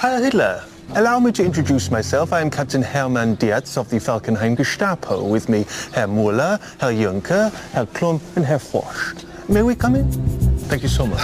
[0.00, 0.64] Heil Hitler.
[0.94, 2.32] Allow me to introduce myself.
[2.32, 5.22] I am Captain Hermann Dietz of the Falkenhayn Gestapo.
[5.24, 9.24] With me, Herr Muller, Herr Juncker, Herr Klum, and Herr Forsch.
[9.48, 10.10] May we come in?
[10.68, 11.20] Thank you so much.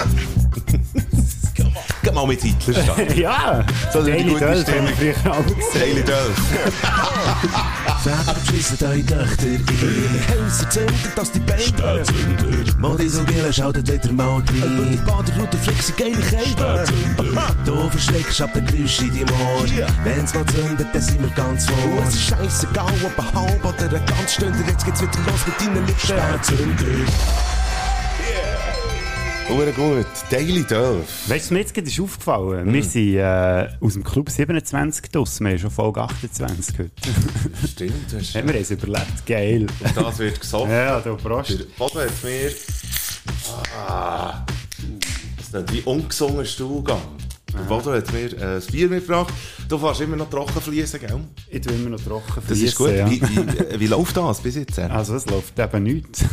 [2.03, 3.17] Geh mal mit Hitler stehen.
[3.19, 4.87] Ja, So eine Daily gute Dölf Stimmung.
[4.87, 5.79] haben wir früher auch gesehen.
[5.79, 7.73] Daily Dölf.
[8.07, 12.03] Väter beschissen eure Töchter in ihre Häuser, zündet, dass die Beine
[12.79, 14.79] Modisogele schaltet wieder mal rein.
[14.79, 16.85] Und die Baderroute flexen geile Kälte.
[17.65, 19.65] Du verschreckst ab der Geräusche in deinem Ohr.
[20.05, 22.03] Wenn's mal zündet, dann sind wir ganz vor.
[22.07, 24.57] Es ist scheissegal, ob ein halb oder ein ganz Stunde.
[24.65, 25.99] Jetzt geht's wieder los mit deinen Lippen.
[25.99, 27.56] Spätzünder.
[29.49, 30.05] Hure gut.
[30.29, 31.29] Daily Dölf.
[31.29, 35.45] Weißt du, mir jetzt gerade ist aufgefallen, wir sind äh, aus dem Club 27 draussen,
[35.45, 36.91] wir haben schon Folge 28 heute.
[37.67, 39.67] Stimmt, das ist, Haben wir es überlebt, geil.
[39.95, 40.71] das wird gesoffen.
[40.71, 41.51] Ja, du Prost.
[41.51, 42.51] Der Bodo hat mir...
[43.87, 44.45] Ah,
[45.51, 47.01] das ist wie ungesungen Stuhlgang.
[47.57, 49.33] Der Bodo hat mir äh, ein Bier mitgebracht.
[49.67, 51.19] Du fährst immer noch trocken fließen, gell?
[51.49, 52.91] Ich tue immer noch trocken Das ist gut.
[52.91, 53.09] Ja.
[53.09, 54.77] Wie, wie, wie läuft das bis jetzt?
[54.79, 56.23] Also es läuft eben nichts.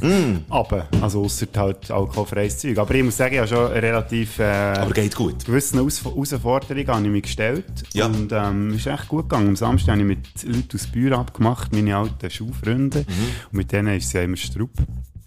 [0.00, 0.38] Mm.
[0.50, 2.78] Aber, also ausser halt alkoholfreies Zeug.
[2.78, 5.44] Aber ich muss sagen, ich habe schon relativ äh, Aber geht gut.
[5.44, 7.64] gewissen Aus Herausforderungen habe ich mich gestellt.
[7.92, 8.06] Ja.
[8.06, 9.48] Und ähm, es ist echt gut gegangen.
[9.48, 13.04] Am Samstag habe ich mit Leuten aus Büro abgemacht, meine alten Schulfreunde.
[13.50, 14.72] Und mit denen ist es ja immer Strupp.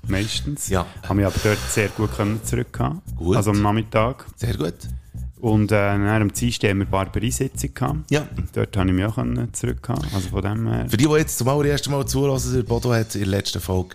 [0.07, 0.69] Meistens.
[0.69, 0.73] Mhm.
[0.73, 0.85] Ja.
[1.03, 3.01] Habe mich aber dort sehr gut können zurückgehauen.
[3.15, 3.35] Gut.
[3.37, 4.25] Also am Nachmittag.
[4.35, 4.75] Sehr gut.
[5.45, 7.97] Und äh, dann am Dienstag haben wir Barberie-Sitzung gehabt.
[8.09, 8.27] Ja.
[8.53, 10.07] Dort habe ich mich auch zurückgehauen.
[10.11, 10.87] Also von dem her.
[10.89, 13.93] Für die, die jetzt zum allerersten Mal zuhören, der Bodo hat in der letzten Folge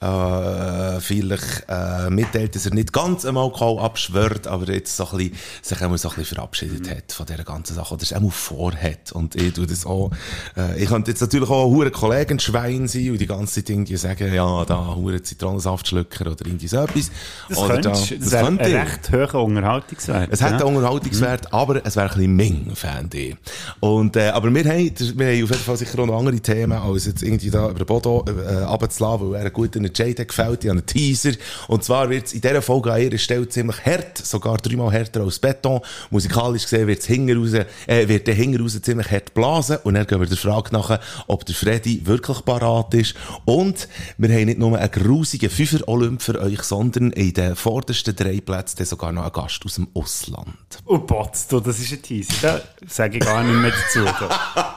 [0.00, 5.18] äh, vielleicht äh, mitteilt, dass er nicht ganz einmal Alkohol abschwört, aber jetzt so ein
[5.18, 8.32] bisschen, sich einmal so ein bisschen verabschiedet hat von dieser ganzen Sache, oder es einmal
[8.32, 9.12] vorhat.
[9.12, 10.10] Und ich tue das auch,
[10.56, 13.96] äh, ich könnte jetzt natürlich auch ein hure Kollegenschwein sein und die ganze Zeit irgendwie
[13.96, 17.10] sagen, ja, da hure Zitronensaftschlücker oder irgendwie so etwas.
[17.48, 20.28] Das oder könnte, da, das wäre ein recht hoher Unterhaltungswert.
[20.32, 20.66] Es hat ja.
[20.88, 23.36] Unterhaltungswert, aber es wäre ein bisschen Ming, fände ich.
[23.80, 26.72] Und, äh, aber wir haben, wir haben auf jeden Fall sicher auch noch andere Themen,
[26.72, 30.64] als jetzt irgendwie da über Bodo äh, runterzulassen, weil er einen guten Jade hat gefällt,
[30.64, 31.32] ich habe einen Teaser.
[31.68, 35.20] Und zwar wird es in dieser Folge an ihrer Stelle ziemlich hart, sogar dreimal härter
[35.22, 35.80] als Beton.
[36.10, 37.52] Musikalisch gesehen wird es hinten raus,
[37.86, 39.78] äh, wird der hinten raus ziemlich hart blasen.
[39.84, 43.14] Und dann gehen wir der Frage nach, ob der Freddy wirklich parat ist.
[43.44, 48.40] Und wir haben nicht nur einen grusigen Fünfer-Olymp für euch, sondern in den vordersten drei
[48.40, 50.67] Plätzen sogar noch einen Gast aus dem Ausland.
[50.84, 52.34] Oh Botz, du, das ist ein Teaser.
[52.42, 54.04] Da sage ich gar nicht mehr dazu.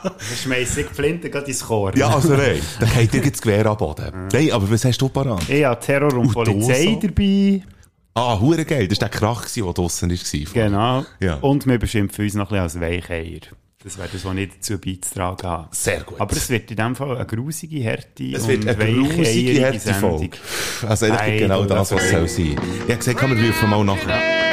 [0.03, 1.96] Da, da schmeiße ich die Flinte gerade ins Chor.
[1.96, 2.59] Ja, also nein.
[2.79, 4.28] Dann geht dir das Gewehr am Boden.
[4.34, 5.47] Nein, aber was hast du parat?
[5.47, 7.07] Ich habe Terror und, Und Polizei so?
[7.07, 7.62] dabei.
[8.16, 8.88] Ah, hure geil.
[8.88, 10.53] Das war der Krach, der draussen war.
[10.53, 11.06] Genau.
[11.19, 11.35] Ja.
[11.35, 13.40] Und wir beschimpfen uns noch ein bisschen als Weicheier.
[13.84, 15.68] Das wäre das, was ich dazu beizutragen habe.
[15.72, 16.19] Sehr gut.
[16.19, 20.18] Aber es wird in dem Fall eine grusige, harte Es und wird eine grusige, Sendung.
[20.18, 20.38] Folge.
[20.88, 22.56] Also eigentlich Nein, genau das, was es soll sein.
[22.75, 24.51] Ich habe gesagt, kann man rufen mal nachher.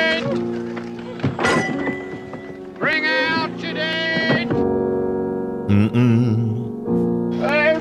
[5.71, 5.75] I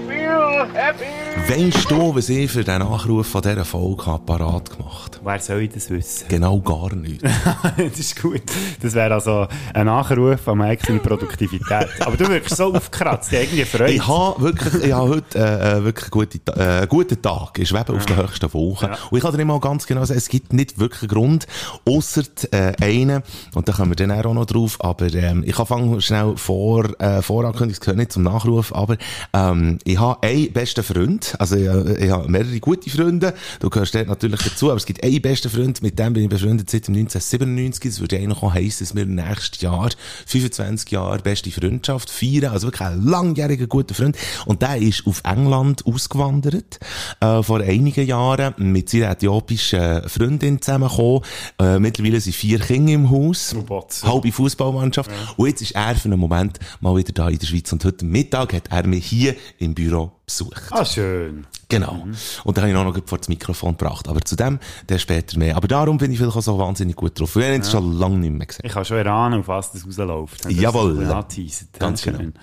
[0.07, 1.16] feel happy.
[1.47, 5.69] Weisst du, was ich für den Nachruf von dieser Folge parat gemacht Wer soll ich
[5.71, 6.27] das wissen?
[6.27, 7.23] Genau gar nichts.
[7.77, 8.41] das ist gut.
[8.81, 11.87] Das wäre also ein Nachruf an eigene Produktivität.
[12.01, 13.93] Aber du wirkst so aufgekratzt, irgendwie Freude.
[13.93, 17.59] Ich habe wirklich, ich habe heute äh, äh, wirklich gute, äh, guten Tag.
[17.59, 18.89] Ich schwebe auf der höchsten Woche.
[19.09, 21.47] Und ich kann dir nicht mal ganz genau sagen, es gibt nicht wirklich einen Grund,
[21.85, 23.23] ausser äh, einen.
[23.53, 24.77] Und da kommen wir dann auch noch drauf.
[24.79, 28.97] Aber ähm, ich kann fangen schnell vor, äh, vorankündigen, es gehört nicht zum Nachruf, aber
[29.33, 31.36] ähm, ich habe einen besten Freund.
[31.37, 33.33] Also ich, äh, ich habe mehrere gute Freunde.
[33.59, 34.69] Du gehörst dort natürlich dazu.
[34.69, 37.91] Aber es gibt einen besten Freund, mit dem bin ich befreundet seit dem 1997.
[37.91, 39.89] Das würde eigentlich auch heissen, dass wir im nächsten Jahr
[40.25, 42.51] 25 Jahre beste Freundschaft feiern.
[42.51, 44.17] Also wirklich ein langjähriger guter Freund.
[44.45, 46.79] Und der ist auf England ausgewandert,
[47.19, 51.21] äh, vor einigen Jahren, mit seiner äthiopischen Freundin zusammengekommen.
[51.59, 53.51] Äh, mittlerweile sind vier Kinder im Haus.
[53.51, 54.07] Du Botze.
[54.07, 55.11] Halbe Fußballmannschaft.
[55.35, 57.71] Und jetzt ist er für einen Moment mal wieder da in der Schweiz.
[57.71, 60.61] Und heute Mittag hat er mich hier im Büro besucht.
[60.71, 61.47] Ah, schön.
[61.69, 62.05] Genau.
[62.43, 64.07] Und dann habe ich ihn auch noch vor das Mikrofon gebracht.
[64.07, 65.55] Aber zu dem, der später mehr.
[65.55, 67.35] Aber darum bin ich vielleicht auch so wahnsinnig gut drauf.
[67.35, 68.61] Wir haben es schon lange nicht mehr gesehen.
[68.65, 70.45] Ich kann schon erahnen, auf was das rausläuft.
[70.45, 71.05] Haben das Jawohl.
[71.11, 71.69] angeteasert.
[71.79, 72.23] Ganz Ja, genau.
[72.23, 72.33] schön.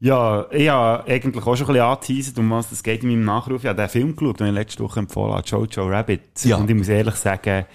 [0.00, 3.24] Ja, ich habe eigentlich auch schon ein bisschen angeteasert, um was das geht in meinem
[3.24, 3.62] Nachruf.
[3.64, 6.44] Ich habe den Film geschaut, den ich letzte Woche empfohlen habe, Jojo Rabbit.
[6.44, 6.56] Ja.
[6.56, 7.66] Und ich muss ehrlich sagen,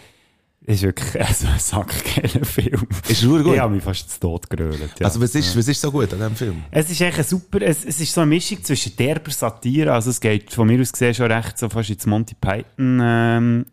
[0.65, 2.87] ist wirklich also ein sackgeiler Film.
[3.07, 3.53] Ist verdammt gut.
[3.55, 4.79] Ich habe mich fast zu Tod gerölt.
[4.99, 5.05] Ja.
[5.05, 6.63] Also was ist, was ist so gut an diesem Film?
[6.71, 10.19] Es ist ein super, es, es ist so eine Mischung zwischen derber Satire, also es
[10.19, 13.65] geht von mir aus gesehen schon recht so fast ins Monty Python, ähm,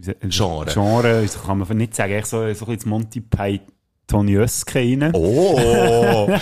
[0.00, 0.66] sagt- Genre.
[0.72, 5.10] Genre, so kann man nicht sagen, eigentlich so, so ein bisschen ins Monty Pythoniöske rein.
[5.14, 6.30] Oh!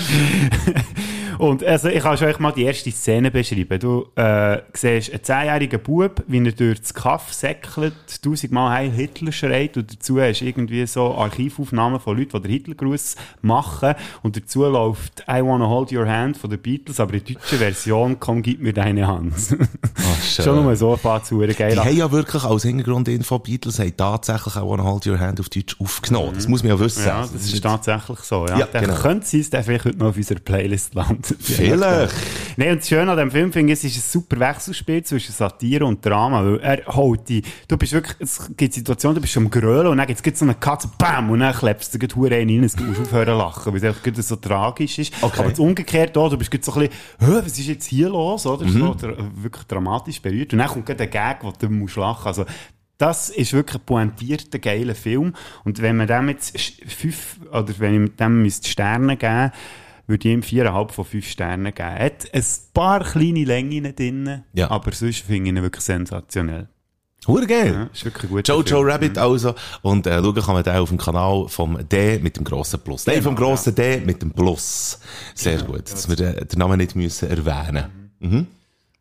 [1.38, 3.79] Und also, ich kann schon mal die erste Szene beschreiben.
[3.79, 9.32] Du äh, siehst einen zehnjährigen Bub, wie er durch das Kaff säckelt, tausendmal Heil Hitler
[9.32, 14.37] schreit und dazu hast du irgendwie so Archivaufnahmen von Leuten, die den Hitlergruß machen und
[14.37, 18.17] dazu läuft I Wanna Hold Your Hand von den Beatles, aber in der deutschen Version
[18.19, 19.35] Komm, gib mir deine Hand.
[20.23, 20.44] schön.
[20.44, 21.87] schon nur so fährt es verdammt geil Die an.
[21.87, 25.76] haben ja wirklich als Hintergrundinfo Beatles haben tatsächlich auch Wanna Hold Your Hand auf Deutsch
[25.79, 26.32] aufgenommen.
[26.35, 27.05] Das muss man ja wissen.
[27.06, 28.46] Ja, das ist tatsächlich so.
[28.46, 28.58] Ja.
[28.58, 28.94] Ja, genau.
[28.94, 31.27] könnte es sein, dass der vielleicht heute noch auf unserer Playlist landet.
[31.40, 32.14] Vielleicht.
[32.56, 35.32] Nein, und das Schöne an diesem Film finde ich, es ist ein super Wechselspiel zwischen
[35.32, 39.36] Satire und Drama, weil er holt die, du bist wirklich, es gibt Situationen, du bist
[39.36, 42.08] am Grölen und dann gibt es so eine Katze, bam, und dann klebst du dir
[42.08, 45.14] die rein rein, es musst aufhören zu lachen, weil es einfach so tragisch ist.
[45.22, 45.40] Okay.
[45.40, 48.44] Aber das Umgekehrte auch, du bist so ein bisschen, «Hä, was ist jetzt hier los,
[48.46, 48.64] oder?
[48.64, 48.70] Mhm.
[48.78, 50.52] So, dra- wirklich dramatisch berührt.
[50.52, 52.26] Und dann kommt ein Gag, wo du musst lachen.
[52.26, 52.44] Also,
[52.96, 55.32] das ist wirklich ein pointierter, geiler Film.
[55.64, 56.58] Und wenn man dem jetzt
[56.88, 59.52] fünf, oder wenn ich dem müsste Sterne geben
[60.08, 61.88] würde ich ihm viereinhalb von fünf Sternen geben.
[61.96, 62.44] Er hat ein
[62.75, 64.70] paar kleine Längen drin, Ja.
[64.70, 66.66] aber sonst finde ich ihn wirklich sensationell.
[67.26, 67.72] Hure geil.
[67.75, 68.88] Ja, ist wirklich Jojo Film.
[68.88, 69.55] Rabbit also.
[69.82, 73.06] Und äh, schauen kann man den auf dem Kanal vom D mit dem grossen Plus.
[73.06, 74.99] Nein, vom grossen D mit dem Plus.
[75.34, 75.93] Sehr gut.
[75.93, 78.11] Dass wir den, den Namen nicht müssen erwähnen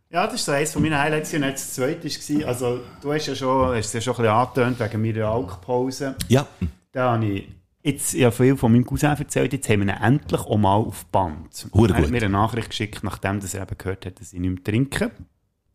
[0.09, 1.33] Ja, das ist so eines von meinen Highlights.
[1.33, 4.21] Und jetzt das zweite war, also du hast ja schon, hast es ja schon ein
[4.23, 6.15] bisschen angetönt wegen meiner Alkpause.
[6.27, 6.47] Ja.
[6.91, 7.47] Da habe ich
[7.83, 11.05] jetzt ja viel von meinem Cousin erzählt, jetzt haben wir ihn endlich auch mal auf
[11.05, 11.67] Band.
[11.73, 14.39] Hure er hat mir eine Nachricht geschickt, nachdem dass er eben gehört hat, dass ich
[14.39, 15.11] nicht mehr trinke.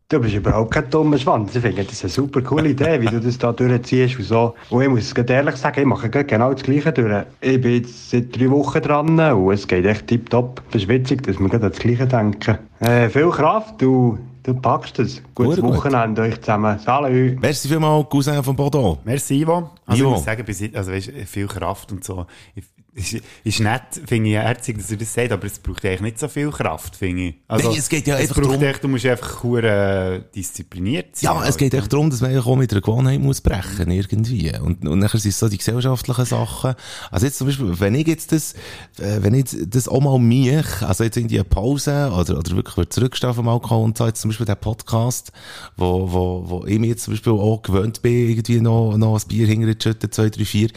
[0.09, 1.55] Du bist überhaupt kein dummer Schwanz.
[1.55, 4.53] Ich finde, das ist eine super coole Idee, wie du das da durchziehst und so.
[4.69, 7.25] Und ich muss ganz ehrlich sagen, ich mache genau das Gleiche durch.
[7.41, 10.61] Ich bin jetzt seit drei Wochen dran und es geht echt tipptopp.
[10.71, 12.59] Das ist witzig, dass wir gerade das Gleiche denken.
[12.79, 15.21] Äh, viel Kraft, du, du packst es.
[15.35, 15.75] Gutes gut.
[15.75, 16.77] Wochenende euch zusammen.
[16.79, 17.39] Salut.
[17.41, 18.99] Merci vielmals, Cousin von Bordeaux.
[19.05, 19.71] Merci, Ivo.
[19.85, 20.09] Also Ivo.
[20.11, 22.25] ich muss sagen, bis jetzt- also weißt, viel Kraft und so.
[22.55, 22.63] Ich-
[22.95, 26.19] Ist, ist nett, finde ich herzig, dass er das sagt, aber es braucht eigentlich nicht
[26.19, 27.35] so viel Kraft, finde ich.
[27.47, 31.33] Also, Nein, es geht ja es einfach braucht echt, du musst einfach hure diszipliniert sein.
[31.33, 34.55] Ja, es geht echt darum, dass man auch mit einer Gewohnheit muss brechen, irgendwie.
[34.59, 36.75] Und, und nachher sind es so die gesellschaftlichen Sachen.
[37.09, 38.53] Also jetzt zum Beispiel, wenn ich jetzt das,
[38.99, 42.77] äh, wenn ich das auch mal mich, also jetzt irgendwie eine Pause, oder, oder wirklich
[42.77, 45.31] wieder zurückstehen vom Alkohol und so, jetzt zum Beispiel der Podcast,
[45.77, 49.27] wo, wo, wo ich mir jetzt zum Beispiel auch gewöhnt bin, irgendwie noch, noch ein
[49.27, 50.69] Bier hinterher zu schütten, zwei, drei, vier,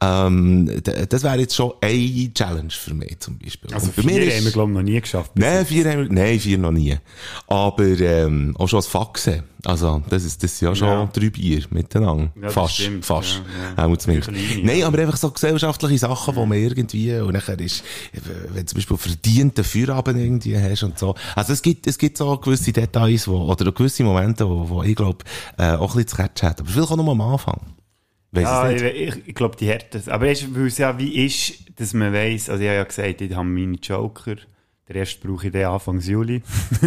[0.00, 0.70] ähm,
[1.08, 3.72] das wäre jetzt schon eine Challenge für mich, zum Beispiel.
[3.74, 5.32] Also Und bei vier ist- haben wir, glaube ich, noch nie geschafft.
[5.34, 6.96] Nein, vier haben wir, nein, vier noch nie.
[7.46, 9.44] Aber, ähm, auch schon als Faxe.
[9.66, 11.06] Also, das ist, das sind ja schon Ja.
[11.10, 12.30] drei Bier miteinander.
[12.42, 13.04] Ja, fast, stimmt.
[13.06, 13.40] fast.
[13.76, 13.90] Ja, ja.
[13.92, 14.30] Auch zumindest.
[14.62, 14.86] Nein, ja.
[14.86, 17.82] aber einfach so gesellschaftliche Sachen, wo man irgendwie, und nachher ist,
[18.12, 21.14] wenn du zum Beispiel verdienten Feierabend irgendwie hast und so.
[21.34, 24.94] Also, es gibt, es gibt so gewisse Details, wo, oder gewisse Momente, wo, wo ich
[24.96, 25.24] glaube,
[25.56, 26.60] äh, auch ein bisschen zu catchen hat.
[26.60, 27.60] Aber vielleicht auch nur am Anfang.
[28.34, 30.02] Weiss Ja, es ich, ich, ich glaube, die Härte.
[30.08, 33.20] Aber weißt weil es ja wie ist, dass man weiss, also ich habe ja gesagt,
[33.20, 34.36] ich habe meine Joker,
[34.86, 36.42] den Rest brauche ich dann Anfang Juli.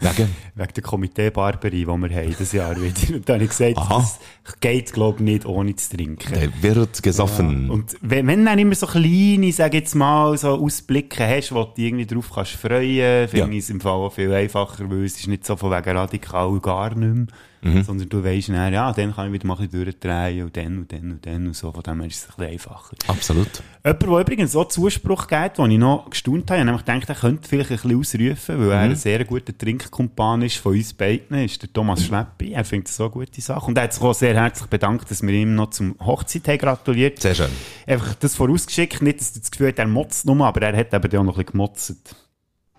[0.00, 0.28] Wegen?
[0.54, 3.14] Wegen der Komitee-Barberie, die wir haben, das Jahr wieder.
[3.16, 3.98] Und dann habe ich gesagt, Aha.
[3.98, 4.18] das
[4.60, 6.34] geht, glaube ich, nicht ohne zu trinken.
[6.34, 7.70] Der wird gesoffen.
[7.70, 11.72] Und wenn, wenn dann immer so kleine, sag jetzt mal, so Ausblicke hast, wo du
[11.74, 13.52] dich irgendwie drauf kannst freuen, finde Ja.
[13.52, 16.60] ich es im Fall auch viel einfacher, weil es ist nicht so von wegen radikal
[16.60, 17.26] gar nicht mehr,
[17.62, 17.82] Mhm.
[17.84, 20.78] sondern du weisst dann, ja, dann kann ich wieder mal ein bisschen durchdrehen und dann
[20.78, 22.96] und dann und dann und so, von dem her ist es ein bisschen einfacher.
[23.06, 23.48] Absolut.
[23.84, 27.08] Jemand, der übrigens so Zuspruch gibt, den ich noch gestaunt habe, ich habe nämlich gedacht,
[27.08, 28.90] er könnte vielleicht ein bisschen ausrufen, weil er Mhm.
[28.92, 32.52] ein sehr guter Trinkkumpan ist von uns beiden, ist der Thomas Schleppi.
[32.52, 33.66] Er findet das so eine gute Sache.
[33.66, 36.58] Und er hat sich auch sehr herzlich bedankt, dass wir ihm noch zum Hochzeit haben
[36.58, 37.20] gratuliert.
[37.20, 37.50] Sehr schön.
[37.86, 40.92] Einfach das vorausgeschickt, nicht, dass du das Gefühl hast, er motzt nur, aber er hat
[40.94, 42.16] eben auch noch ein bisschen gemotzt.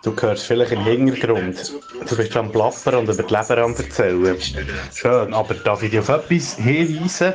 [0.03, 1.73] Du hörst vielleicht im Hintergrund.
[2.09, 4.35] Du bist am Plappern und über die Leber am erzählen.
[4.95, 7.33] Schön, aber darf ich dich auf etwas hinweisen?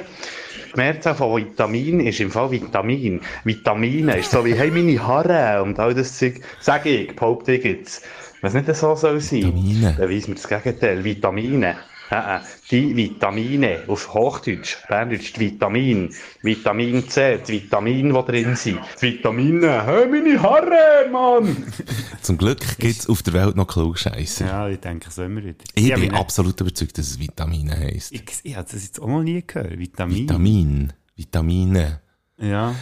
[0.75, 3.21] Die Mehrzahl von Vitamin ist im Fall Vitamin.
[3.45, 6.41] Vitamine ist so wie, hey, meine Haare und all das Zeug.
[6.61, 8.05] Sag ich, behaupte ich jetzt.
[8.43, 9.95] Wenn es nicht so soll sein, Vitamine.
[9.97, 11.05] dann weiss mir das Gegenteil.
[11.05, 11.77] Vitamine.
[12.11, 18.57] Äh, äh, die Vitamine, auf Hochdeutsch, Berndeutsch, die Vitamin, Vitamin C, die Vitamine, die drin
[18.57, 18.81] sind.
[19.01, 21.67] Die Vitamine, hey, meine Haare, Mann!
[22.23, 24.47] Zum Glück gibt's auf der Welt noch Klugscheisser.
[24.47, 25.65] Ja, ich denke so immer wieder.
[25.75, 28.13] Ich habe bin absolut überzeugt, dass es Vitamine heisst.
[28.13, 29.79] Ich, ich habe das jetzt auch noch nie gehört.
[29.79, 30.17] Vitamin.
[30.17, 30.93] Vitamin.
[31.17, 32.01] Vitamine.
[32.39, 32.75] Ja.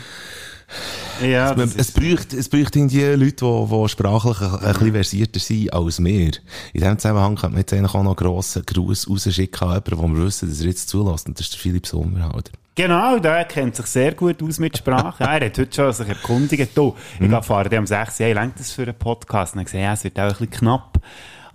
[1.23, 4.93] Ja, Man, es ist, bräuchte, es bräuchte irgendwie Leute, die, die sprachlich ein, ein bisschen
[4.93, 6.27] versierter sind als wir.
[6.73, 9.99] In diesem Zusammenhang könnte man jetzt eigentlich auch noch einen grossen Gruß rausschicken an jemanden,
[10.15, 11.27] wo wir wissen, dass er jetzt zulässt.
[11.29, 12.51] Und das ist der Philipp Sommerhalder.
[12.77, 15.23] Genau, der kennt sich sehr gut aus mit Sprache.
[15.23, 16.77] er hat heute schon sich erkundigt.
[16.77, 17.33] Du, Mhm.
[17.35, 19.55] ich fahre dem um 6 Jahre lang das für einen Podcast.
[19.55, 20.99] Und er gesagt, ja, es wird auch ein bisschen knapp.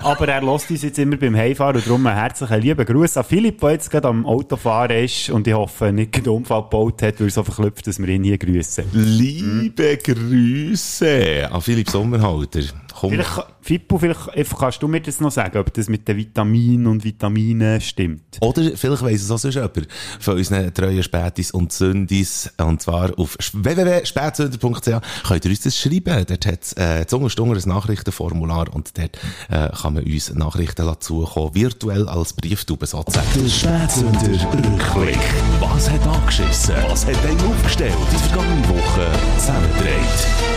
[0.02, 3.26] Aber er lässt uns jetzt immer beim Heimfahren und darum einen herzlichen lieben Gruß an
[3.26, 7.20] Philipp, der jetzt gerade am Autofahren ist und ich hoffe, nicht einen Unfall gebaut hat,
[7.20, 8.86] weil er so verklüpft, dass wir ihn hier grüßen.
[8.94, 12.62] Liebe Grüße an Philipp Sommerhalder.
[13.00, 13.12] Komm.
[13.12, 17.04] Vielleicht, Fippo, vielleicht kannst du mir das noch sagen, ob das mit den Vitaminen und
[17.04, 18.38] Vitaminen stimmt.
[18.42, 19.88] Oder vielleicht weiss es auch sonst jemand
[20.20, 22.52] von unseren treuen Spätis und Sündis.
[22.58, 26.26] Und zwar auf www.spätsünder.ch könnt ihr uns das schreiben.
[26.28, 29.18] Dort hat es äh, Zungenstunger ein Nachrichtenformular und dort
[29.50, 33.28] äh, kann man uns Nachrichten zukommen, virtuell als Brieftube sozusagen.
[33.36, 34.20] Der Spätsünder
[34.54, 35.20] Rückblick.
[35.60, 36.76] Was hat angeschissen?
[36.88, 37.94] Was hat einen aufgestellt?
[38.12, 40.49] Die vergangene Woche zusammendreht.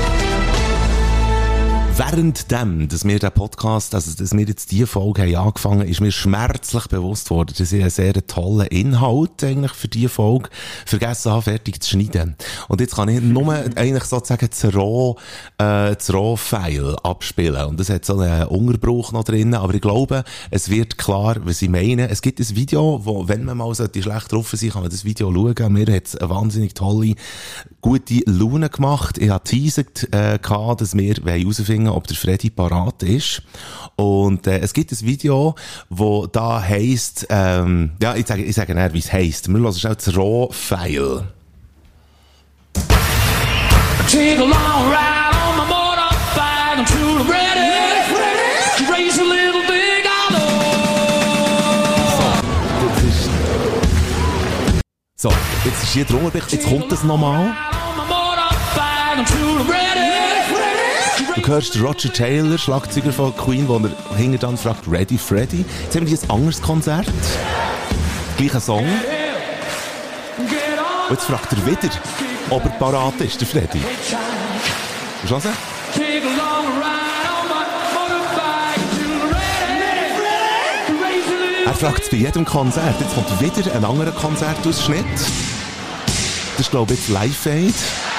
[1.94, 6.10] Währenddem, dass wir den Podcast, also dass wir jetzt diese Folge haben angefangen, ist mir
[6.10, 10.48] schmerzlich bewusst worden, dass ich einen sehr tollen Inhalt eigentlich für diese Folge
[10.86, 12.36] vergessen habe, fertig zu schneiden.
[12.68, 15.16] Und jetzt kann ich nur eigentlich sozusagen das Roh,
[15.58, 17.66] äh, das Roh-File abspielen.
[17.66, 21.60] Und das hat so einen Unterbruch noch drin, aber ich glaube, es wird klar, was
[21.60, 22.08] ich meine.
[22.08, 25.04] Es gibt ein Video, wo, wenn man mal sollte schlecht drauf sein, kann man das
[25.04, 25.72] Video schauen.
[25.74, 27.16] Mir hat es eine wahnsinnig tolle,
[27.82, 29.18] gute Laune gemacht.
[29.18, 33.42] Ich habe teasert, äh, dass wir herausfinden ob der Freddy parat ist.
[33.96, 35.54] Und äh, es gibt ein Video,
[35.88, 39.48] wo da heisst, ähm, ja, ich sage, ich sage näher, wie es heisst.
[39.48, 41.24] Wir hören schnell das Raw-File.
[55.16, 55.30] So,
[55.64, 57.54] jetzt ist hier drunter, jetzt kommt das nochmal.
[57.92, 59.92] on my motorbike until I'm ready.
[61.34, 65.66] Du hörst Roger Taylor, Schlagzeuger von Queen, wo er hinter dann fragt, Ready Freddy?
[65.82, 67.06] Jetzt haben wir ein anderes Konzert.
[68.38, 68.86] Gleicher Song.
[70.38, 71.94] Und jetzt fragt er wieder,
[72.48, 73.82] ob er parat ist, der Freddy.
[75.26, 75.50] Verstehst du?
[81.66, 82.98] Er fragt es bei jedem Konzert.
[82.98, 85.04] Jetzt kommt wieder ein anderer Konzertausschnitt.
[85.14, 87.74] Das ist, glaube ich, jetzt Live-Aid.
[87.74, 88.11] hitchhike.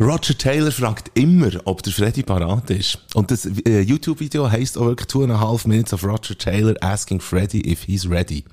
[0.00, 2.98] Roger Taylor fragt immer, ob der Freddy parat ist.
[3.14, 6.74] Und das äh, YouTube-Video heisst auch wirklich two and a half minutes of Roger Taylor
[6.80, 8.44] asking Freddy if he's ready.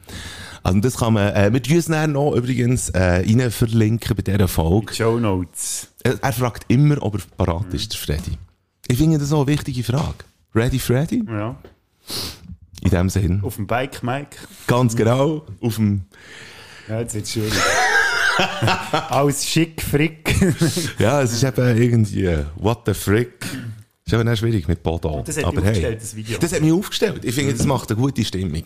[0.63, 4.23] Also das kann man, äh, wir tun es dann noch übrigens äh, rein verlinken bei
[4.23, 4.93] dieser Folge.
[4.95, 5.89] Show Notes.
[6.03, 8.37] Er, er fragt immer, ob er parat ist, der Freddy.
[8.87, 10.25] Ich finde das auch eine wichtige Frage.
[10.55, 11.23] Ready Freddy?
[11.27, 11.55] Ja.
[12.81, 13.41] In dem Sinn.
[13.43, 14.37] Auf dem Bike, Mike.
[14.67, 15.45] Ganz genau.
[15.61, 16.05] Auf dem,
[16.87, 17.53] Ja, jetzt wird's schwierig.
[19.09, 20.35] Alles schick, frick.
[20.99, 23.45] ja, es ist eben irgendwie, what the frick.
[24.05, 25.23] Ist eben auch schwierig mit Bodo.
[25.25, 26.37] Das hat Aber mich hey, aufgestellt, das Video.
[26.39, 27.25] Das hat mich aufgestellt.
[27.25, 28.63] Ich finde, das macht eine gute Stimmung.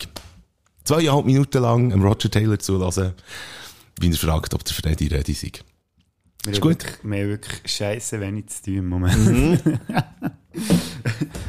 [0.84, 3.12] Zweieinhalb Minuten lang dem Roger Taylor zulassen,
[3.98, 5.52] wie er fragt, ob der Freddy ready sei.
[6.44, 6.82] Wir Ist gut.
[6.82, 9.62] Wirklich, wir haben wirklich scheisse wenig zu tun im Moment.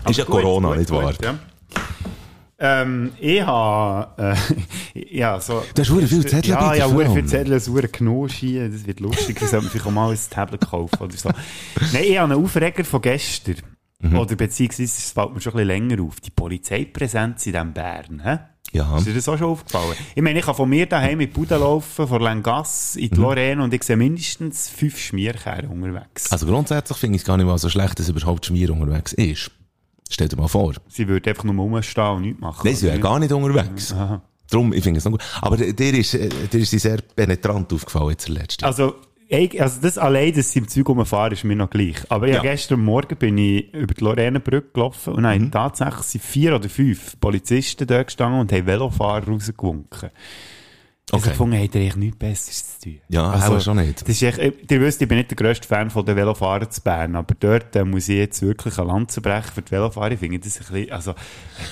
[0.09, 1.13] Ist ja Corona, gut, nicht gut, wahr?
[1.21, 1.39] Ja.
[2.65, 4.35] Ähm, ich habe,
[4.95, 5.61] äh, ja, so.
[5.75, 7.11] Du hast verdammt viele Zettel Ja, ja, Frank.
[7.13, 10.17] viele Zettel, so einen Knoschen, das wird lustig, ich sollte mir vielleicht auch mal ein
[10.29, 11.29] Tablet kaufen oder so.
[11.93, 13.55] Nein, ich habe einen Aufreger von gestern.
[13.99, 14.17] Mhm.
[14.17, 18.21] Oder beziehungsweise, es fällt mir schon ein bisschen länger auf, die Polizeipräsenz in diesem Bern,
[18.23, 18.39] hä?
[18.71, 18.97] Ja.
[18.97, 19.95] Ist dir das auch schon aufgefallen?
[20.15, 23.03] Ich meine, ich kann von mir daheim in die Bude laufen, von Langasse Mhm.
[23.03, 26.31] in die Lorraine und ich sehe mindestens fünf Schmierkerren unterwegs.
[26.31, 29.51] Also grundsätzlich finde ich es gar nicht mal so schlecht, dass überhaupt Schmier unterwegs ist.
[30.13, 30.73] Stell dir mal vor.
[30.87, 32.61] Sie würde einfach nur rumstehen und nichts machen.
[32.63, 33.93] Nein, sie wäre gar nicht unterwegs.
[33.93, 34.21] Aha.
[34.47, 35.23] Darum, ich finde es noch gut.
[35.41, 38.63] Aber dir ist, äh, dir ist sie sehr penetrant aufgefallen jetzt letzte.
[38.63, 38.93] Also,
[39.31, 41.95] also das allein, dass sie im Zeug rumfahren, ist mir noch gleich.
[42.09, 42.35] Aber ja.
[42.35, 42.41] Ja.
[42.43, 45.49] gestern Morgen bin ich über die Lorrainebrücke gelaufen und mhm.
[45.49, 50.11] tatsächlich sind vier oder fünf Polizisten dort gestanden und haben Velofahrer rausgewunken.
[51.11, 51.31] Also Okay.
[51.31, 52.99] gefunden, habt ihr eigentlich nichts Besseres zu tun.
[53.09, 54.01] Ja, also, auch schon nicht.
[54.01, 56.71] Das ist echt, äh, ihr wisst, ich bin nicht der grösste Fan von den Velofahrern
[56.71, 60.11] zu Bern, aber dort äh, muss ich jetzt wirklich eine Lanze brechen für die Velofahrer.
[60.11, 61.13] Ich finde das ein bisschen, also,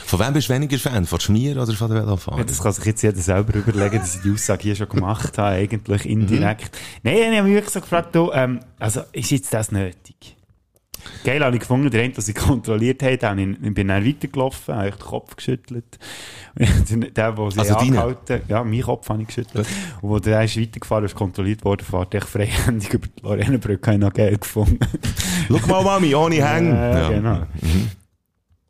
[0.05, 1.05] Von wem bist du weniger Fan?
[1.05, 2.43] Von Schmier oder von der Velofahrer?
[2.43, 5.55] das kann sich jetzt jeder selber überlegen, dass ich die Aussage hier schon gemacht habe,
[5.55, 6.77] eigentlich indirekt.
[7.01, 10.35] Nein, ich habe mich wirklich so gefragt, du, ähm, also, ist jetzt das nötig?
[11.23, 14.05] Geil, habe ich gefunden, der eine, der sie kontrolliert hat, dann ich, ich bin dann
[14.05, 15.99] weitergelaufen, habe ich den Kopf geschüttelt.
[17.15, 19.65] Der, der sie Also angehalten ja, meinen Kopf habe ich geschüttelt.
[20.01, 23.95] Und wo der ist weitergefahren ist, kontrolliert worden, fährt echt freihändig über die Lorrainebrücke, habe
[23.95, 24.79] ich noch geil gefunden.
[25.47, 26.75] Schau mal, Mami, ohne Hängen.
[26.75, 27.47] Ja, genau.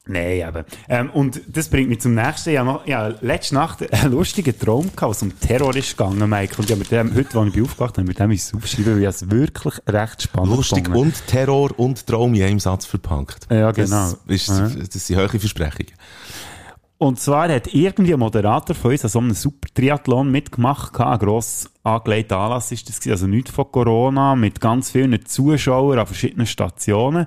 [0.07, 0.65] Nein, eben.
[0.89, 2.49] Ähm, und das bringt mich zum nächsten.
[2.49, 6.55] Ich habe ja, letzte Nacht einen lustigen Traum gehabt, was um Terror ist gegangen, Mike.
[6.57, 9.03] Und ich habe mit dem, heute, als ich aufgewacht habe, mit dem ist aufgeschrieben, weil
[9.03, 11.03] ich es wirklich recht spannend Lustig gefunden.
[11.13, 13.45] und Terror und Traum in einem Satz verpackt.
[13.51, 14.11] Ja, genau.
[14.11, 14.67] Das, ist, Ja.
[14.69, 15.93] das sind hohe Versprechungen.
[16.97, 21.69] Und zwar hat irgendwie ein Moderator von uns an so einem Super-Triathlon mitgemacht, ein grosses
[21.83, 27.25] angelegter Anlass ist das also nicht von Corona, mit ganz vielen Zuschauern an verschiedenen Stationen.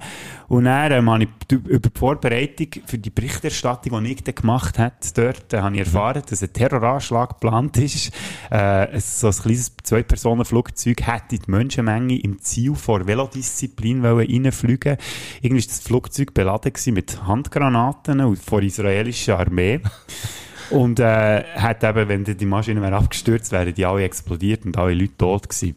[0.48, 4.78] Und dann ähm, habe ich über die Vorbereitung für die Berichterstattung, die ich dann gemacht
[4.78, 8.12] habe, dort äh, habe ich erfahren, dass ein Terroranschlag geplant ist.
[8.50, 14.98] Äh, so ein kleines Zwei-Personen-Flugzeug hätte die Menschenmenge im Ziel vor Velodisziplin reinfliegen
[15.42, 19.80] Irgendwie war das Flugzeug beladen mit Handgranaten und von der israelischen Armee.
[20.74, 24.94] Und äh, hat eben, wenn die Maschine wäre abgestürzt, wären die alle explodiert und alle
[24.94, 25.76] Leute tot gewesen.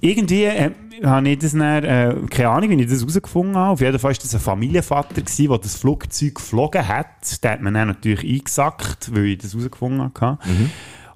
[0.00, 0.70] Irgendwie äh,
[1.04, 3.72] habe ich das dann, äh, keine Ahnung, wie ich das herausgefunden habe.
[3.72, 7.42] Auf jeden Fall war das ein Familienvater, gewesen, der das Flugzeug geflogen hat.
[7.42, 10.38] Der hat man dann natürlich eingesackt, weil ich das herausgefunden habe.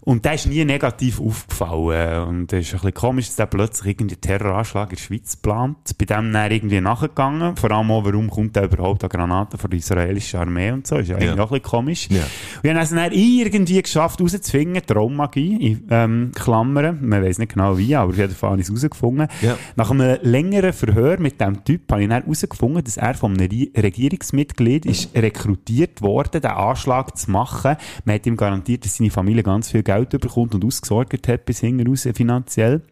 [0.04, 2.28] Und der ist nie negativ aufgefallen.
[2.28, 5.36] Und es ist ein bisschen komisch, dass der plötzlich irgendwie einen Terroranschlag in der Schweiz
[5.36, 5.78] plant.
[5.98, 7.56] Bei dem dann irgendwie nachgegangen.
[7.56, 10.96] Vor allem auch, warum kommt der überhaupt an Granaten von der israelischen Armee und so.
[10.96, 12.08] Ist ja, eigentlich auch ein bisschen komisch.
[12.10, 12.20] Ja.
[12.20, 16.98] Und ich habe es dann irgendwie geschafft, herauszufinden, Traummagie, in ähm, Klammern.
[17.00, 19.28] Man weiß nicht genau wie, aber auf jeden Fall habe ich es herausgefunden.
[19.40, 19.56] Ja.
[19.76, 23.48] Nach einem längeren Verhör mit diesem Typ habe ich dann herausgefunden, dass er von einem
[23.50, 27.76] Re- Regierungsmitglied ist rekrutiert worden, den Anschlag zu machen.
[28.04, 31.60] Man hat ihm garantiert, dass seine Familie ganz viel Geld bekommt und ausgesorgt hat bis
[31.60, 32.82] hinten raus finanziell.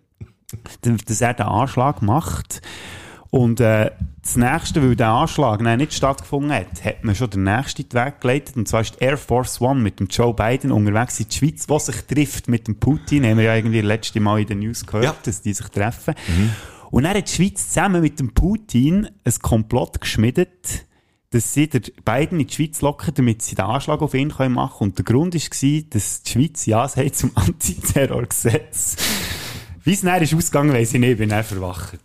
[0.82, 2.60] Dass er den Anschlag macht.
[3.30, 3.90] Und äh,
[4.20, 8.20] das Nächste, weil der Anschlag dann nicht stattgefunden hat, hat man schon den nächsten Weg
[8.20, 8.56] geleitet.
[8.56, 11.66] Und zwar ist die Air Force One mit dem Joe Biden unterwegs in die Schweiz,
[11.70, 13.24] was sich trifft mit dem Putin.
[13.24, 15.14] Haben wir ja irgendwie letzte Mal in den News gehört, Ja.
[15.24, 16.14] dass die sich treffen.
[16.90, 20.84] Und dann hat die Schweiz zusammen mit dem Putin ein Komplott geschmiedet,
[21.32, 24.54] dass sie der Biden in die Schweiz locken, damit sie den Anschlag auf ihn können
[24.54, 24.90] machen können.
[24.90, 28.96] Und der Grund war, dass die Schweiz Ja sagt zum Antiterrorgesetz.
[29.82, 31.98] Wie es dann ist ausgegangen, weiss ich nicht, ich bin dann verwacht.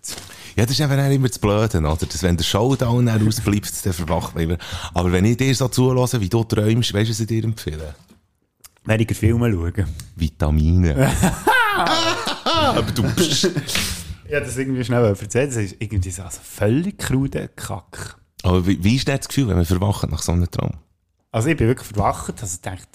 [0.56, 1.96] Ja, das ist einfach immer das Blöde, oder?
[1.98, 4.58] Dass, wenn der Showdown ausbleibt, dann verwacht man immer.
[4.94, 7.94] Aber wenn ich dir so zulasse, wie du träumst, weißt du, was ich dir empfehle?
[8.86, 9.86] Weniger Filme schauen.
[10.16, 11.12] Vitamine.
[12.46, 13.52] Aber du bist.
[14.30, 15.52] Ja, das irgendwie schnell erzählt.
[15.52, 18.18] Das ist irgendwie so also völlig kruder Kack.
[18.44, 20.72] Aber wie, wie ist das Gefühl, wenn man verwacht nach so einem Traum?
[21.32, 22.88] Also ich bin wirklich verwacht, also ich dachte,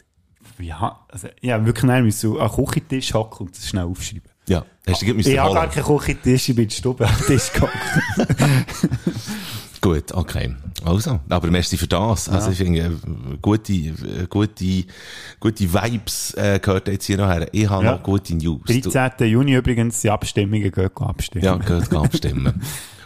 [0.58, 4.30] ja, also, ja, wirklich nein, müssen an den Küchentisch hocken und das schnell aufschreiben.
[4.48, 7.16] Ja, hast du gerade Ich habe gar keinen Küchentisch, ich bin in der Stube am
[7.26, 7.72] Tisch gehockt.
[9.80, 10.54] Gut, okay.
[10.84, 12.28] Also, aber merci für das.
[12.28, 12.96] Also ich finde,
[13.42, 14.84] gute, gute,
[15.40, 17.48] gute Vibes äh, gehört jetzt hier noch her.
[17.52, 17.92] Ich habe Ja.
[17.92, 18.60] noch gute News.
[18.64, 19.28] Du- 13.
[19.28, 21.44] Juni übrigens, die Abstimmungen gehen abstimmen.
[21.44, 22.62] Ja, geht abstimmen.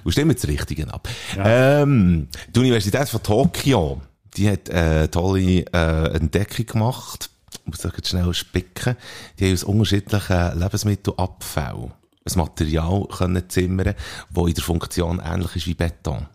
[0.07, 1.09] Und stimmen das Richtige ab.
[1.37, 4.01] Ähm, die Universität von Tokio,
[4.37, 7.29] die hat äh, tolle äh, Entdeckung gemacht.
[7.53, 8.95] Ich muss jetzt schnell spicken.
[9.41, 11.91] Die haben aus unterschiedlichen Lebensmittelabfällen
[12.25, 13.95] ein Material können zimmern,
[14.31, 16.27] das in der Funktion ähnlich ist wie Beton.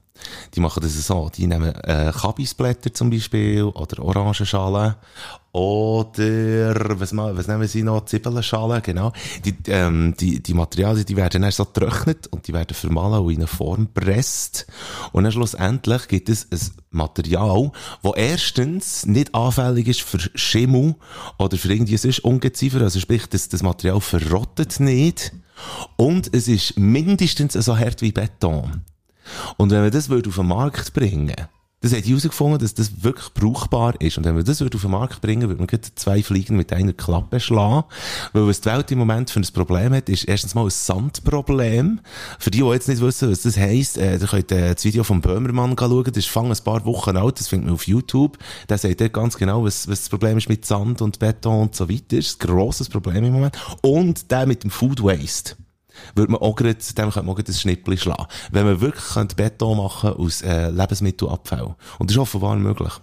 [0.53, 1.29] Die machen das so.
[1.35, 4.95] Die nehmen äh, Kabisblätter zum Beispiel oder Orangenschalen
[5.53, 8.05] oder was, was nehmen sie noch?
[8.05, 9.11] Zwiebelschalen, genau.
[9.43, 13.31] Die, ähm, die, die Materialien, die werden dann so getrocknet und die werden vermahlen und
[13.31, 14.65] in eine Form presst.
[15.11, 16.59] Und dann schlussendlich gibt es ein
[16.91, 20.95] Material, das erstens nicht anfällig ist für Schimmel
[21.37, 22.81] oder für irgendwie sonst Ungeziefer.
[22.81, 25.33] Also sprich, das, das Material verrottet nicht.
[25.97, 28.83] Und es ist mindestens so hart wie Beton.
[29.57, 31.35] Und wenn man das auf den Markt bringen
[31.81, 34.17] das hat herausgefunden, dass das wirklich brauchbar ist.
[34.17, 37.39] Und wenn man das auf den Markt bringen würde man zwei Fliegen mit einer Klappe
[37.39, 37.85] schlagen.
[38.33, 41.99] Weil was die Welt im Moment für ein Problem hat, ist erstens mal ein Sandproblem.
[42.37, 45.03] Für die, die jetzt nicht wissen, was das heisst, äh, ihr könnt äh, das Video
[45.03, 46.03] vom Böhmermann schauen.
[46.03, 48.37] Das ist fang ein paar Wochen alt, das findet man auf YouTube.
[48.69, 51.75] Der sagt dort ganz genau, was, was das Problem ist mit Sand und Beton und
[51.75, 52.17] so weiter.
[52.17, 53.57] Das ist ein grosses Problem im Moment.
[53.81, 55.55] Und der mit dem Food Waste
[56.15, 58.25] würde man auch gerade, dem könnte man auch ein Schnippli schlagen.
[58.51, 61.75] Wenn man wirklich könnte Beton machen aus äh, Lebensmittelabfall.
[61.99, 62.93] Und das ist offenbar möglich.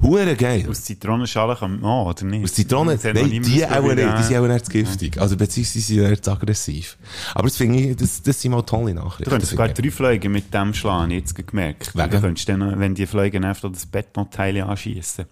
[0.00, 0.64] Hure geil.
[0.70, 2.44] Aus Zitronenschalen kann man, oh, oder nicht?
[2.44, 2.98] Aus Zitronen?
[3.02, 3.98] Nein, die auch nicht.
[3.98, 4.40] Die sind ja.
[4.40, 5.18] auch nicht zu giftig.
[5.18, 6.96] Also, beziehungsweise sie sind nicht zu aggressiv.
[7.34, 9.24] Aber das finde ich, das, das sind mal tolle Nachrichten.
[9.24, 11.96] Du könntest sogar drei Fliegen mit dem schlagen, jetzt gemerkt.
[11.96, 12.10] Wegen?
[12.10, 15.24] Du könntest dann, wenn die Fliegen einfach das Betonteil anschießen.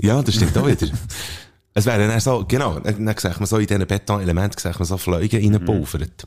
[0.00, 0.88] Ja, das stimmt auch wieder.
[1.74, 5.54] Es wäre dann so, genau, dann dann man so in diesen Betonelementen, man so Fliegen
[5.54, 6.26] reinpulvert.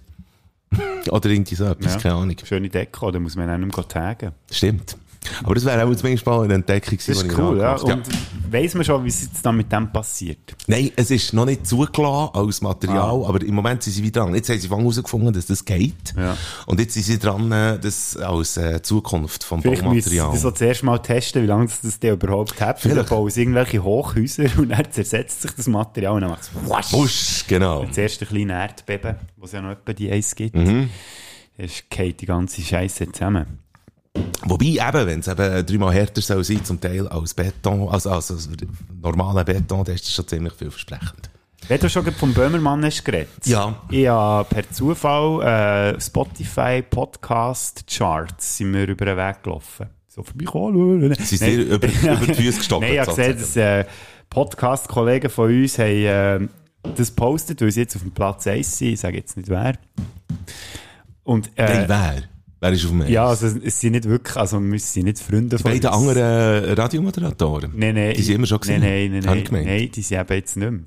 [1.09, 1.99] Oder irgendwie so etwas, Ja.
[1.99, 2.35] keine Ahnung.
[2.43, 4.31] Schöne Deko, da muss man auch nicht mehr taggen.
[4.51, 4.97] Stimmt.
[5.43, 7.75] Aber das wäre auch zumindest mal eine Entdeckung gewesen, Das ist cool, ja.
[7.75, 8.03] Und
[8.49, 10.55] weiss man schon, wie es jetzt dann mit dem passiert?
[10.67, 13.27] Nein, es ist noch nicht zugelassen als Material, Ah.
[13.29, 14.35] aber im Moment sind sie wieder dran.
[14.35, 16.13] Jetzt haben sie herausgefunden, dass das geht.
[16.17, 16.37] Ja.
[16.65, 20.35] Und jetzt sind sie dran, äh, das als äh, Zukunft vom Vielleicht Baumaterial.
[20.35, 22.79] sie das zuerst mal testen, wie lange das, das der überhaupt hat.
[22.79, 23.09] Vielleicht Vielleicht.
[23.09, 26.91] bauen sie irgendwelche Hochhäuser und dann zersetzt sich das Material und dann macht es wasch.
[26.91, 27.83] Busch, genau.
[27.85, 30.55] Das erste kleine Erdbeben, wo es ja noch etwa die Eis gibt.
[30.55, 30.89] Mhm.
[31.57, 33.59] Es geht die ganze Scheiße zusammen.
[34.45, 38.35] Wobei eben, wenn es eben dreimal härter soll sein zum Teil als Beton, also, also
[38.35, 38.49] als
[39.01, 41.29] normaler Beton, dann ist das schon ziemlich vielversprechend.
[41.67, 43.45] Wenn du schon vom Böhmermann hast geredet.
[43.45, 43.75] Ja.
[43.89, 49.87] Ich habe per Zufall äh, Spotify Podcast Charts sind mir über den Weg gelaufen.
[50.07, 51.15] So vorbeikommen.
[51.15, 52.83] Sie sind dir über, über die Füße gestoppt.
[52.83, 53.85] Nein, ich habe gesehen, dass äh,
[54.29, 56.47] Podcast-Kollegen von uns haben äh,
[56.95, 58.89] das postet, weil sie jetzt auf dem Platz 1 sind.
[58.89, 59.73] Ich sage jetzt nicht wer.
[61.23, 62.34] Und, äh, Nein, wer?
[62.65, 63.43] Wer ist auf dem ja, Eis?
[63.43, 65.95] also es sind nicht wirklich, also wir sind nicht Freunde Die beiden uns.
[65.97, 67.71] anderen äh, Radiomoderatoren?
[67.75, 68.13] Nein, nein.
[68.15, 69.11] Die sind immer schon Nein, gewesen.
[69.11, 69.65] nein, nein, nein, gemeint.
[69.67, 70.81] nein, die sind eben jetzt nicht mehr.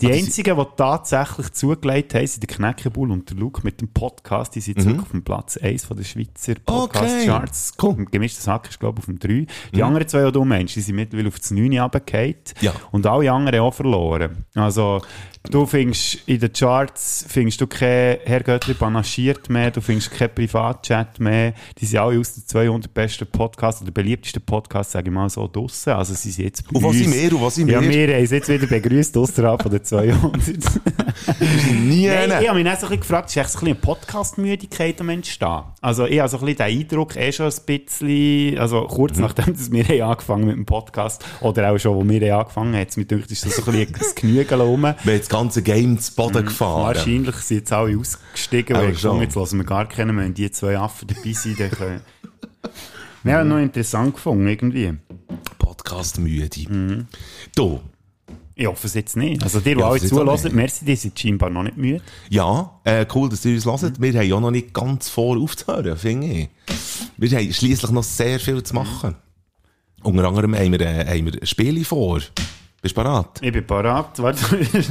[0.00, 3.80] Die Ah, die einzigen, die tatsächlich zugelegt haben, sind der Knäckebull und der Luke mit
[3.80, 4.54] dem Podcast.
[4.54, 7.72] Die sind zurück auf dem Platz 1 von der Schweizer Podcast-Charts.
[7.80, 7.84] Mhm.
[7.84, 8.04] Cool.
[8.10, 9.46] Gemischtes Hack ist, glaube ich, auf dem 3.
[9.74, 12.34] Die anderen zwei, die du meinst, die sind mittlerweile auf das 9 runtergefallen.
[12.60, 12.72] Ja.
[12.92, 14.44] Und alle anderen auch verloren.
[14.54, 15.02] Also,
[15.50, 20.34] du findest in den Charts findest du kein Herr Göttli panaschiert mehr, du findest kein
[20.34, 21.54] Privatchat mehr.
[21.78, 25.46] Die sind alle aus den 200 besten Podcasts oder beliebtesten Podcasts, sage ich mal so,
[25.48, 25.92] draussen.
[25.94, 26.98] Also, sie sind jetzt bei Und was uns.
[26.98, 27.32] sind wir?
[27.36, 27.88] Und was sind Ja, wir?
[27.90, 30.36] wir haben es jetzt wieder begrüßt, außerhalb von den 200.
[31.86, 33.66] Nie Nein, ich habe mich dann so ein bisschen gefragt, ist echt so ein bisschen
[33.68, 35.62] eine Podcast-Müdigkeit am Entstehen?
[35.80, 39.22] Also ich habe so ein bisschen den Eindruck, eh schon ein bisschen, also kurz Mhm.
[39.22, 42.86] nachdem dass wir haben angefangen mit dem Podcast, oder auch schon, wo wir angefangen haben,
[42.96, 44.94] mir gedacht, ist so ein bisschen ein Genügen rum.
[45.28, 46.94] Das ganze Game zu Boden gefahren.
[46.96, 50.50] Wahrscheinlich sind jetzt alle ausgestiegen, weil ich jetzt lassen wir gar keinen mehr, wenn die
[50.50, 52.00] zwei Affen dabei sind, dann können...
[53.22, 54.94] Wir haben noch interessant gefunden, irgendwie.
[55.58, 56.48] Podcast müde.
[56.66, 57.08] Mhm.
[57.54, 57.80] Du,
[58.54, 59.42] Ich hoffe es jetzt nicht.
[59.42, 60.52] Also die, die alle nicht.
[60.54, 62.00] merci, die sind scheinbar noch nicht müde.
[62.30, 64.00] ja, äh, cool, dass ihr uns hört.
[64.00, 66.48] Wir haben ja noch nicht ganz vor aufzuhören, finde ich.
[67.18, 69.14] Wir haben schliesslich noch sehr viel zu machen.
[70.02, 72.22] Unter anderem haben wir, äh, haben wir Spiele vor.
[72.80, 73.26] Bist du bereit?
[73.40, 74.18] Ich bin parat.
[74.22, 74.40] Warte,
[74.72, 74.88] das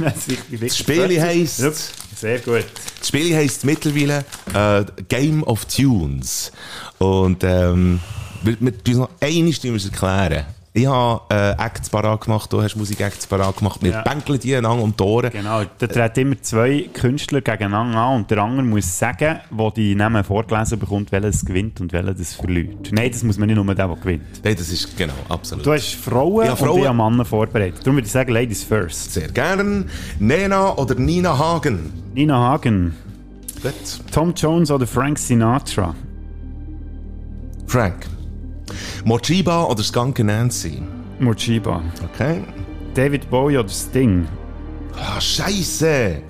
[0.60, 1.74] Das Spiel heisst- Jupp,
[2.16, 2.66] Sehr gut.
[2.98, 6.52] Das Spiel heisst mittlerweile äh, Game of Tunes.
[6.98, 8.00] Und ähm,
[8.42, 10.46] wir, wir tun noch einmal wir erklären.
[10.74, 13.82] Ich habe äh, Acts parat gemacht, du hast Musik-Acts parat gemacht.
[13.82, 14.02] Wir Ja.
[14.02, 15.30] bänkeln die einander um die Ohren.
[15.32, 19.94] Genau, da treten immer zwei Künstler gegeneinander an und der andere muss sagen, wo die
[19.94, 22.92] Namen vorgelesen bekommt, welches gewinnt und welches verliert.
[22.92, 24.22] Nein, das muss man nicht nur der, der gewinnt.
[24.44, 25.64] Nein, das ist genau, absolut.
[25.66, 26.82] Du hast Frauen, Ja, Frauen.
[26.82, 27.80] und ich Männer vorbereitet.
[27.80, 29.14] Darum würde ich sagen, Ladies first.
[29.14, 29.88] Sehr gern.
[30.20, 31.92] Nena oder Nina Hagen?
[32.14, 32.94] Nina Hagen,
[33.62, 33.72] Gut.
[34.12, 35.94] Tom Jones oder Frank Sinatra?
[37.66, 38.06] Frank.
[39.04, 40.82] Mochiba oder Skunk Nancy?
[41.18, 41.82] Mochiba.
[42.14, 42.42] Okay.
[42.94, 44.26] David Bowie oder Sting?
[44.96, 46.22] Ah, Scheiße.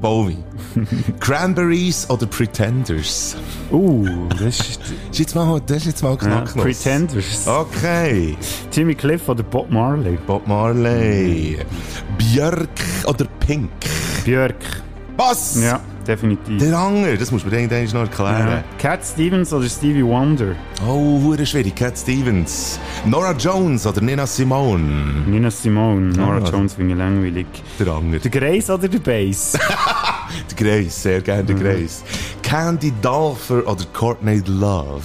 [0.00, 0.36] Bowie.
[1.20, 3.36] Cranberries oder Pretenders?
[3.70, 4.06] Uh,
[4.38, 6.64] das ist ist jetzt mal, das ist jetzt mal ja, knacknuss.
[6.64, 7.48] Pretenders.
[7.48, 8.36] Okay.
[8.72, 10.18] Jimmy Cliff oder Bob Marley?
[10.26, 11.58] Bob Marley.
[12.18, 12.68] Björk
[13.06, 13.70] oder Pink?
[14.24, 14.82] Björk.
[15.16, 15.62] Was?
[15.62, 16.58] Ja, definitiv.
[16.62, 18.48] Der Anger, das muss man irgendwann noch erklären.
[18.48, 18.64] Ja.
[18.78, 20.54] Cat Stevens oder Stevie Wonder?
[20.86, 21.74] Oh, hure schwierig.
[21.74, 22.78] Cat Stevens.
[23.06, 25.24] Nora Jones oder Nina Simone?
[25.26, 26.50] Nina Simone, Nora Ah.
[26.50, 27.46] Jones finde ich langweilig.
[27.78, 28.18] Der Anger.
[28.18, 29.58] Der Grace oder der Bass?
[30.50, 32.02] Der Grace, sehr gerne der Grace.
[32.42, 35.02] Candy Dolfer oder Courtney Love?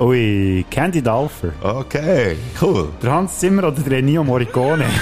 [0.00, 1.52] Ui, Candy Dalfer.
[1.60, 2.88] Okay, cool.
[3.02, 4.84] Der Hans Zimmer oder der Ennio Morricone?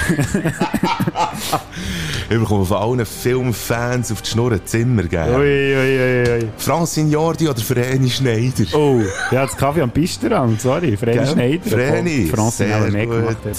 [2.30, 5.34] Ich bekomme von allen Filmfans auf die Schnurren Zimmer ui, geben.
[5.34, 6.48] ui, ui, ui.
[6.58, 8.64] Francine Jordi oder Vreni Schneider?
[8.74, 10.94] Oh, ja, das Kaffee am Pisterrand, sorry.
[10.94, 11.26] Vreni Gell?
[11.26, 11.70] Schneider.
[11.70, 13.36] Vreni, Francine sehr mehr gemacht.
[13.42, 13.50] gut.
[13.52, 13.56] hat.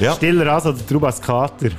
[0.00, 1.70] Ja, Stiller As oder Trubas Kater?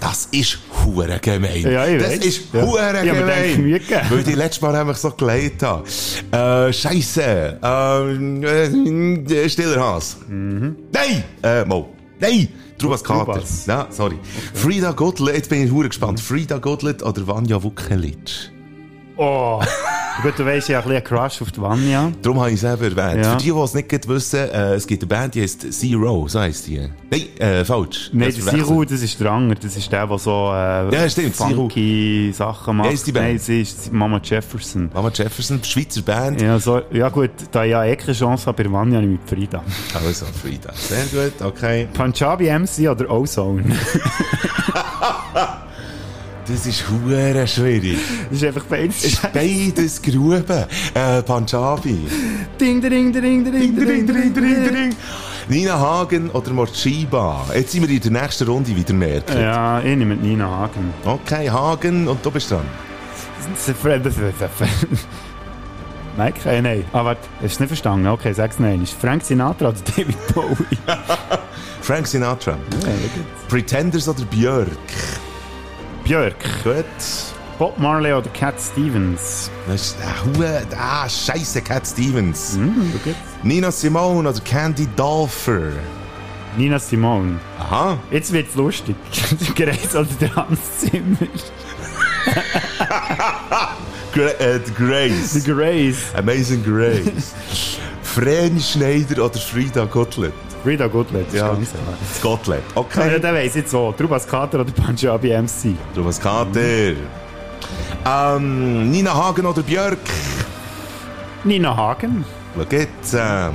[0.00, 0.60] das ist
[0.94, 1.62] hure gemein.
[1.62, 2.26] Ja, ich das weiss.
[2.26, 2.62] ist Ja.
[2.62, 3.80] hure gedacht, gemein.
[4.10, 5.84] Weil ich die letztes Mal nämlich so gelegt habe.
[6.30, 7.58] Äh, Scheisse.
[7.62, 10.16] Ähm, äh, Stiller Haas.
[10.28, 11.24] Nein!
[11.42, 11.88] Äh, Mo.
[12.20, 12.48] Nein!
[12.78, 13.42] Trubas Kater.
[13.66, 14.16] Ja, sorry.
[14.54, 16.20] Frida Gottlieb, jetzt bin ich hure gespannt.
[16.20, 18.50] Frida Gottlieb oder Vanja Vukelic?
[19.16, 19.60] Oh.
[20.22, 22.10] Gut, du weißt, habe ein bisschen einen Crush auf die Vanya.
[22.22, 23.24] Darum habe ich es selber erwähnt.
[23.24, 23.32] Ja.
[23.32, 26.40] Für die, die es nicht wissen, äh, es gibt eine Band, die heißt Zero, so
[26.40, 26.88] heisst die.
[27.08, 28.10] Nein, äh, falsch.
[28.12, 28.44] Nein, Das.
[28.46, 29.60] Siru, das ist der andere.
[29.60, 32.88] Das ist der, der so äh, Ja, stimmt, funky Sachen macht.
[32.88, 33.26] Wie heisst die Band?
[33.28, 34.90] Nein, sie ist Mama Jefferson.
[34.92, 36.40] Mama Jefferson, Schweizer Band.
[36.40, 39.62] Ja, so, ja gut, da ich ja eh keine Chance habe, bei Vanya mit Frida.
[39.94, 40.72] Also, Frida.
[40.74, 41.86] Sehr gut, okay.
[41.92, 43.62] Punjabi MC oder Ozone?
[46.48, 47.98] Das ist hure schwierig.
[48.30, 49.04] Das ist einfach beides.
[49.04, 50.64] Es ist beides Gruben.
[50.94, 51.98] Äh, Punjabi.
[52.58, 54.96] Ding, ding, ding, ding, ding, ding, ding, ding.
[55.48, 57.44] Nina Hagen oder Mochiba.
[57.54, 59.38] Jetzt sind wir in der nächsten Runde wieder merken.
[59.38, 60.94] Ja, ich nehme Nina Hagen.
[61.04, 62.66] Okay, Hagen und du bist dran.
[66.16, 66.84] Nein, kein Nein.
[66.92, 68.06] Ah, warte, hast du nicht verstanden?
[68.08, 68.82] Okay, sag's nein.
[68.82, 70.78] Ist Frank Sinatra oder David Bowie?
[71.82, 72.52] Frank Sinatra.
[72.52, 72.88] Ja.
[73.48, 74.68] Pretenders oder Björk?
[76.08, 76.42] Björk.
[76.64, 76.86] Gut.
[77.58, 79.50] Bob Marley oder Cat Stevens?
[79.66, 82.54] Das ist, ah, ah, scheisse Cat Stevens.
[82.54, 83.14] Hm, gut.
[83.42, 85.72] Nina Simone oder Candy Dolfer?
[86.56, 87.38] Nina Simone.
[87.58, 87.98] Aha.
[88.10, 88.96] Jetzt wird's lustig.
[89.54, 91.18] Grace oder der Hans Zimmer.
[94.14, 95.44] Gra äh, Grace.
[95.44, 96.14] Grace.
[96.16, 97.34] Amazing Grace.
[98.02, 100.32] Vreni Schneider oder Frida Gottlieb?
[100.62, 101.48] Frida Gottlieb, ja.
[102.22, 102.62] Gottlieb.
[102.74, 103.20] Ja, Okay.
[103.20, 103.92] der weiss jetzt so.
[103.96, 105.74] Trubas Kater oder Punjabi MC.
[105.94, 106.94] Thomas Kater.
[108.06, 109.98] Ähm, Nina Hagen oder Björk?
[111.44, 112.24] Nina Hagen.
[112.56, 113.14] Schau jetzt.
[113.14, 113.50] Äh,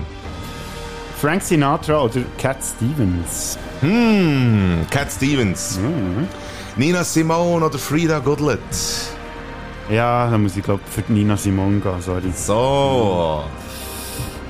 [1.20, 3.58] Frank Sinatra oder Cat Stevens.
[3.82, 5.80] hm, Cat Stevens.
[5.80, 6.28] Mhm.
[6.76, 8.60] Nina Simone oder Frida Gottlieb?
[9.89, 12.32] Ja, da muss ich glaube für Nina Simone gehen, sorry.
[12.36, 13.44] So.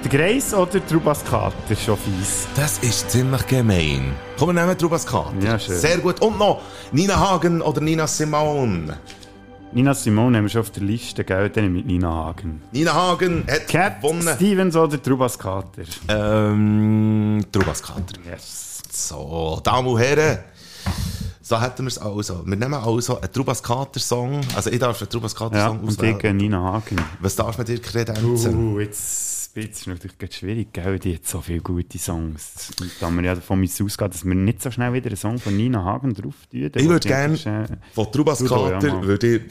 [0.03, 2.47] Der Grace oder Trubas Kater, schon fies.
[2.55, 4.13] Das ist ziemlich gemein.
[4.37, 5.33] Komm, wir nehmen Trubas Kater.
[5.41, 5.77] Ja, schön.
[5.77, 6.21] Sehr gut.
[6.21, 6.61] Und noch
[6.91, 8.97] Nina Hagen oder Nina Simone?
[9.71, 11.49] Nina Simone haben wir schon auf der Liste, gell?
[11.49, 12.61] Dann mit Nina Hagen.
[12.73, 14.27] Nina Hagen hat Cat gewonnen.
[14.35, 15.83] Stevens oder Trubas Kater?
[16.09, 18.19] Ähm, Trubas Kater.
[18.29, 18.81] Yes.
[18.91, 20.39] So, Damen und Herren.
[21.41, 22.41] So hätten wir es also.
[22.45, 24.41] Wir nehmen also einen Trubas Kater Song.
[24.55, 26.19] Also ich darf einen Trubas Kater Ja, Song und auswählen.
[26.21, 26.97] ich Nina Hagen.
[27.19, 28.73] Was darf man dir kredenzen?
[28.75, 30.99] Uh, jetzt, jetzt ist natürlich schwierig, gell?
[30.99, 32.71] Die hat so viele gute Songs.
[32.79, 35.55] Und da wir ja davon ausgehen, dass wir nicht so schnell wieder einen Song von
[35.55, 36.71] Nina Hagen drauf tun.
[36.75, 39.03] Ich würde gerne Äh, von Trubas ja, Kater Mann.
[39.07, 39.41] würde ich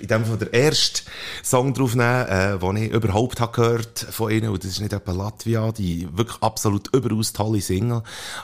[0.00, 1.02] in dem Fall der erste
[1.42, 4.50] Song draufnehmen, äh, den ich überhaupt habe gehört von ihnen.
[4.50, 8.02] Und das ist nicht etwa Latvia, die wirklich absolut überaus tolle Single,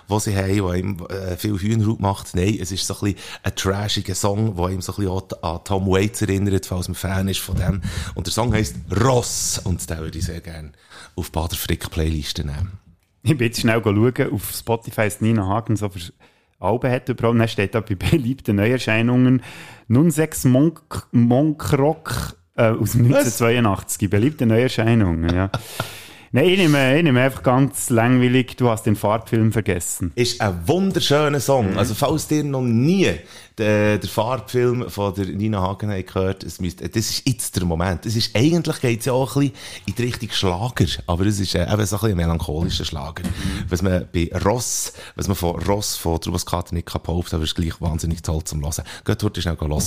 [0.08, 2.34] die sie haben, die ihm äh, viel Hühnerhaut macht.
[2.34, 5.60] Nein, es ist so ein bisschen ein trashiger Song, der ihm so ein bisschen an
[5.64, 7.82] Tom Waits erinnert, falls man Fan ist von dem.
[8.14, 9.60] Und der Song heisst Ross.
[9.64, 10.72] Und den würde ich sehr gerne
[11.16, 12.78] auf Bader Frick Playliste nehmen.
[13.22, 16.00] Ich bin jetzt schnell schauen, auf Spotify ist Nina Hagen so für
[16.64, 17.32] Alben hat überall.
[17.32, 19.42] Und dann steht da bei beliebten Neuerscheinungen
[19.88, 24.10] nun sechs Monk, Monkrock äh, aus 1982.
[24.10, 25.50] Beliebte Neuerscheinungen, ja.
[26.34, 30.10] Nein, ich nehme, ich nehme einfach ganz langweilig, du hast den Farbfilm vergessen.
[30.16, 31.70] ist ein wunderschöner Song.
[31.70, 31.78] Mhm.
[31.78, 33.08] Also, falls ihr noch nie
[33.56, 38.04] den, den Farbfilm von der Nina Hagen gehört es müsst, das ist jetzt der Moment.
[38.04, 39.54] Es ist, eigentlich geht es ja auch ein bisschen
[39.86, 43.22] in die Richtung Schlager, aber es ist äh, eben so ein bisschen ein melancholischer Schlager.
[43.22, 43.66] Mhm.
[43.68, 47.44] Was man bei Ross, was man von Ross, von Trubas Kater nicht kann behaupten, aber
[47.44, 48.82] es ist gleich wahnsinnig toll zum Hören.
[49.04, 49.84] Geht heute schnell hören.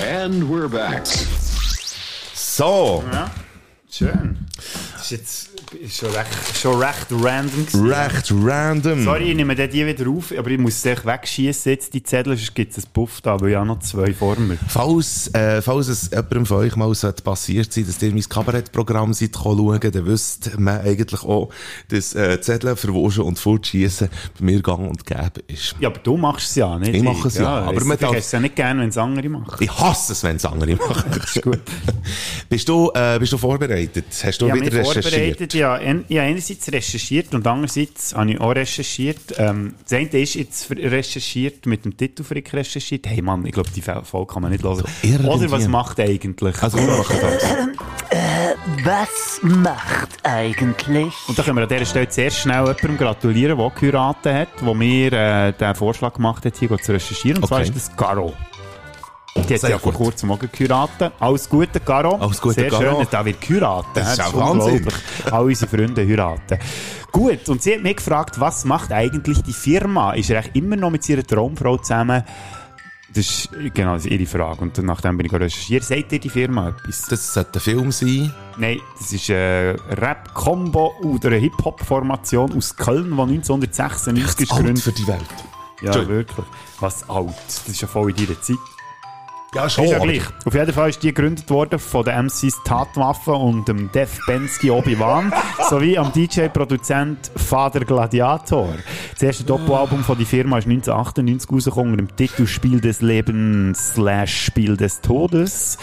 [0.00, 1.02] And we're back.
[2.56, 3.30] So, Ja,
[3.90, 4.38] schön.
[5.08, 5.50] Das ist jetzt
[5.82, 7.92] ist schon, recht, schon recht random gewesen.
[7.92, 9.04] recht random.
[9.04, 12.54] Sorry, ich nehme die wieder auf, aber ich muss echt wegschießen jetzt, die Zettel, sonst
[12.54, 14.58] gibt es einen Puff da, weil ich habe noch zwei vor mir.
[14.68, 19.12] Falls, äh, falls es jemandem von euch mal sollte passiert sein, dass ihr mein Kabarettprogramm
[19.14, 21.50] seid schauen, dann wüsst man eigentlich auch,
[21.88, 25.74] dass äh, Zettel verwaschen und fortschießen bei mir gang und gäbe ist.
[25.80, 28.06] Ja, aber du machst es ja, nicht Ich mache es ja, aber aber man du
[28.06, 29.56] darf- es ja nicht gerne, wenn es andere machen.
[29.60, 31.20] Ich hasse es, wenn es andere machen.
[31.22, 31.60] ist gut.
[32.48, 34.06] bist, du, äh, bist du vorbereitet?
[34.24, 35.38] Hast du Ich habe wieder recherchiert?
[35.38, 35.76] vorbereitet, ja.
[35.78, 39.34] En- Ich habe einerseits recherchiert und andererseits habe ich auch recherchiert.
[39.38, 43.06] Ähm, das eine ist jetzt recherchiert, mit dem Titel für ich recherchiert.
[43.06, 44.84] Hey Mann, ich glaube, die Folge kann man nicht hören.
[45.02, 45.26] irgendwie.
[45.28, 46.62] Oder was macht eigentlich?
[46.62, 47.44] Also, wir machen das.
[48.84, 51.12] Was macht eigentlich?
[51.28, 54.74] Und da können wir an dieser Stelle zuerst schnell jemandem gratulieren, der geheiratet hat, der
[54.74, 57.38] mir äh, den Vorschlag gemacht hat, hier zu recherchieren.
[57.42, 57.68] Und zwar Okay.
[57.68, 58.32] ist das Caro.
[59.48, 61.12] Die hat ja vor kurzem auch geheiratet.
[61.20, 62.16] Alles Gute, Caro.
[62.16, 62.98] Alles Gute, Sehr Caro.
[62.98, 63.90] schön, da wird geheiratet.
[63.94, 64.94] Das ist auch unglaublich.
[65.30, 66.58] All unsere Freunde heiraten.
[67.12, 70.12] Gut, und sie hat mich gefragt, was macht eigentlich die Firma?
[70.14, 72.24] Ist er eigentlich immer noch mit ihrer Traumfrau zusammen?
[73.14, 74.60] Das ist genau das ist ihre Frage.
[74.60, 75.84] Und nachdem bin ich recherchiert.
[75.84, 77.02] Sagt ihr die Firma etwas?
[77.08, 78.34] Das sollte ein Film sein.
[78.58, 84.84] Nein, das ist eine Rap-Combo oder eine Hip-Hop-Formation aus Köln, die 1996 ist Alt gegründet.
[84.84, 85.20] für die Welt.
[85.82, 86.46] Ja, wirklich.
[86.80, 87.34] Was alt?
[87.46, 88.56] Das ist ja voll in deiner Zeit.
[89.56, 89.84] Ja, schon.
[89.86, 90.22] Ist ja gleich.
[90.44, 94.70] Auf jeden Fall ist die gegründet worden von den MCs Tatwaffe und dem Def Bensky
[94.70, 95.32] Obi-Wan
[95.70, 98.74] sowie am DJ-Produzent Vater Gladiator.
[99.14, 103.94] Das erste Doppelalbum von der Firma ist 1998 rausgekommen unter dem Titel Spiel des Lebens
[103.94, 105.78] slash Spiel des Todes.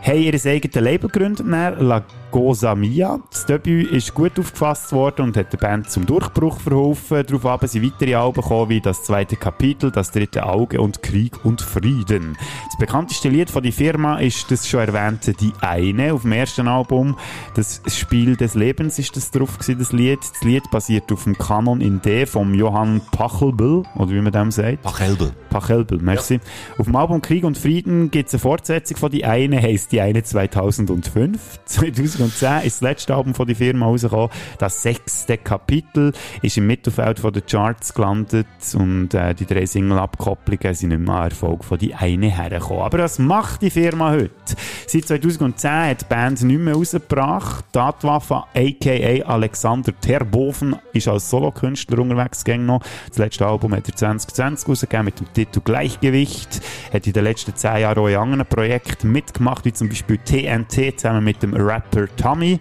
[0.00, 3.20] Haben ihr eigenes Label gegründet, La Cosa Mia.
[3.30, 7.24] Das Debüt ist gut aufgefasst worden und hat der Band zum Durchbruch verholfen.
[7.26, 11.60] Daraufhin sind weitere Alben gekommen, wie das zweite Kapitel, das dritte Auge und Krieg und
[11.60, 12.38] Frieden.
[12.70, 16.68] Das bekannteste Lied von der Firma ist das schon erwähnte Die Eine auf dem ersten
[16.68, 17.18] Album.
[17.54, 20.20] Das Spiel des Lebens ist das drauf gewesen, das Lied.
[20.20, 24.50] Das Lied basiert auf dem Kanon in D vom Johann Pachelbel, oder wie man dem
[24.50, 24.82] sagt.
[24.82, 25.32] Pachelbel.
[25.50, 26.40] Pachelbel, merci.
[26.78, 30.00] Auf dem Album Krieg und Frieden gibt es eine Fortsetzung von Die Eine, heisst Die
[30.00, 31.60] Eine 2005.
[31.66, 34.30] 2005 2010 ist das letzte Album von der Firma rausgekommen.
[34.58, 40.74] Das sechste Kapitel ist im Mittelfeld von den Charts gelandet und äh, die drei Single-Abkopplungen
[40.74, 42.82] sind nicht mehr Erfolg von die eine hergekommen.
[42.82, 44.30] Aber was macht die Firma heute?
[44.86, 47.64] Seit 2010 hat die Band nicht mehr rausgebracht.
[47.72, 49.26] Tatwaffe a.k.a.
[49.26, 52.80] Alexander Terboven ist als Solokünstler unterwegs gegangen.
[53.08, 56.60] Das letzte Album hat er 2020 rausgegeben mit dem Titel Gleichgewicht.
[56.92, 61.00] Hat in den letzten zehn Jahren auch in anderen Projekten mitgemacht, wie zum Beispiel TNT
[61.00, 62.58] zusammen mit dem Rapper Tommy.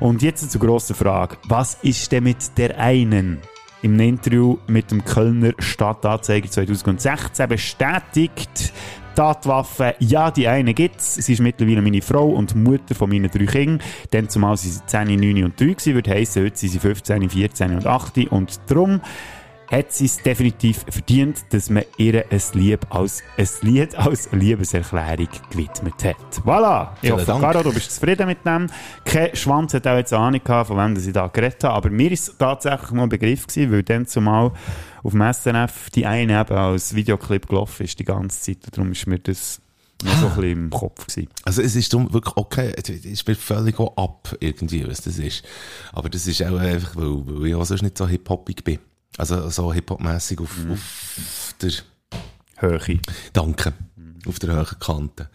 [0.00, 1.36] Und jetzt zur grossen Frage.
[1.44, 3.38] Was ist denn mit der einen?
[3.82, 8.72] Im Interview mit dem Kölner Stadtanzeiger 2016 bestätigt
[9.16, 11.14] Tatwaffe, ja, die eine gibt's.
[11.14, 13.80] Sie ist mittlerweile meine Frau und Mutter von meinen drei Kindern.
[14.10, 17.74] Dann zumal sie 10, 9 und 3 gewesen, würde heissen, heute sind sie 15, 14
[17.76, 18.30] und 8.
[18.30, 19.00] Und darum
[19.70, 25.28] hat sie es definitiv verdient, dass man ihr ein Lied als, ein Lied als Liebeserklärung
[25.50, 26.16] gewidmet hat.
[26.44, 26.90] Voilà!
[27.02, 27.40] Ich hoffe, Dank.
[27.40, 28.68] Caro, du bist zufrieden mit dem.
[29.04, 32.12] Kein Schwanz hat auch jetzt Ahnung gehabt, von wem ich da geredet habe, aber mir
[32.12, 34.52] ist es tatsächlich mal ein Begriff gewesen, weil dann zumal
[35.02, 38.92] auf dem SNF die eine eben als Videoclip gelaufen ist die ganze Zeit und darum
[38.92, 39.60] ist mir das
[40.04, 41.28] noch so ein bisschen im Kopf gewesen.
[41.44, 45.18] Also es ist darum wirklich okay, es ist mir völlig auch ab, irgendwie, was das
[45.18, 45.44] ist.
[45.92, 48.78] Aber das ist auch einfach, weil, weil ich auch sonst nicht so hip-hoppig bin.
[49.18, 51.72] Also so hip-hop-mässig auf, auf der...
[52.58, 53.00] Höhe.
[53.32, 53.74] Danke.
[54.28, 55.28] Auf der höheren Kante.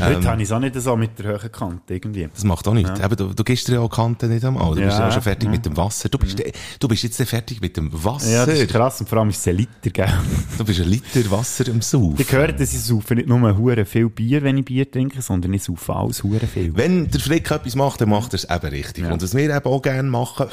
[0.00, 2.28] Heute Ähm, habe ich es auch nicht so mit der höheren Kante irgendwie.
[2.32, 2.98] das macht auch nichts.
[2.98, 3.04] Ja.
[3.06, 4.74] Eben, du, du gibst dir ja auch die Kante nicht einmal.
[4.74, 5.50] Du bist Ja, ja schon fertig ja.
[5.50, 6.08] mit dem Wasser.
[6.08, 6.42] Du bist,
[6.80, 8.30] du bist jetzt fertig mit dem Wasser.
[8.30, 10.08] Ja, das ist krass und vor allem ist es ein Liter, gell?
[10.58, 12.18] Du bist ein Liter Wasser im Sauf.
[12.18, 15.52] Ich höre, dass ich saufe nicht nur hure viel Bier, wenn ich Bier trinke, sondern
[15.52, 16.74] ich saufe alles hure viel.
[16.76, 19.04] Wenn der Frick etwas macht, dann macht er es eben richtig.
[19.04, 19.12] Ja.
[19.12, 20.46] Und was wir eben auch gerne machen,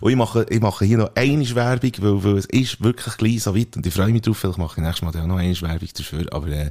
[0.00, 3.42] und ich mache, ich mache hier noch eine Werbung, weil, weil es ist wirklich gleich
[3.42, 5.36] so weit, und ich freue mich drauf, vielleicht mache ich nächstes Mal dann auch noch
[5.38, 6.70] eine Werbung dafür, aber, äh,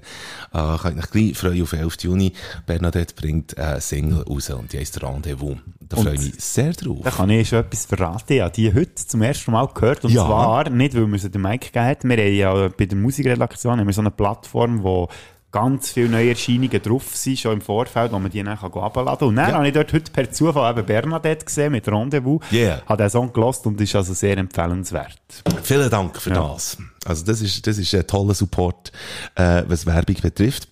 [0.54, 1.97] äh, könnt euch gleich freuen auf 11.
[2.01, 2.34] Juni.
[2.65, 5.58] Bernadette bringt eine Single raus, und die heisst Rendezvous.
[5.80, 6.99] Da freue ich mich sehr drauf.
[7.04, 8.34] Da kann ich schon etwas verraten.
[8.34, 10.06] Ich habe die heute zum ersten Mal gehört.
[10.06, 10.25] Und Ja.
[10.25, 12.10] zwar nicht, weil wir sie den Mike gegeben haben.
[12.10, 15.10] Wir haben ja bei der Musikredaktion haben wir so eine Plattform, wo
[15.51, 19.27] ganz viele neue Erscheinungen drauf sind, schon im Vorfeld, wo man die dann herunterladen kann.
[19.27, 19.56] Und dann Ja.
[19.56, 22.39] habe ich dort heute per Zufall eben Bernadette gesehen mit Rendezvous.
[22.54, 22.82] Yeah.
[22.86, 25.17] Habe den Song gelost und ist also sehr empfehlenswert.
[25.63, 26.47] Vielen Dank für Ja.
[26.54, 26.77] das.
[27.05, 28.91] Also das ist, das ist ein toller Support,
[29.35, 30.67] äh, was Werbung betrifft.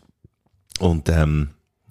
[0.79, 1.49] Und, ähm,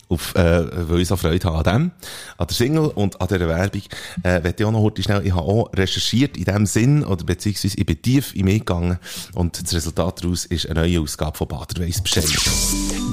[0.08, 1.90] auf, äh, weil ich so Freude habe an dem,
[2.38, 3.82] an der Single und an dieser Werbung,
[4.22, 7.76] äh, ich auch noch heute schnell, ich habe auch recherchiert in dem Sinn, oder beziehungsweise
[7.76, 8.98] ich bin tief in mich gegangen
[9.34, 12.24] und das Resultat daraus ist eine neue Ausgabe von Bader weiss Bescheid.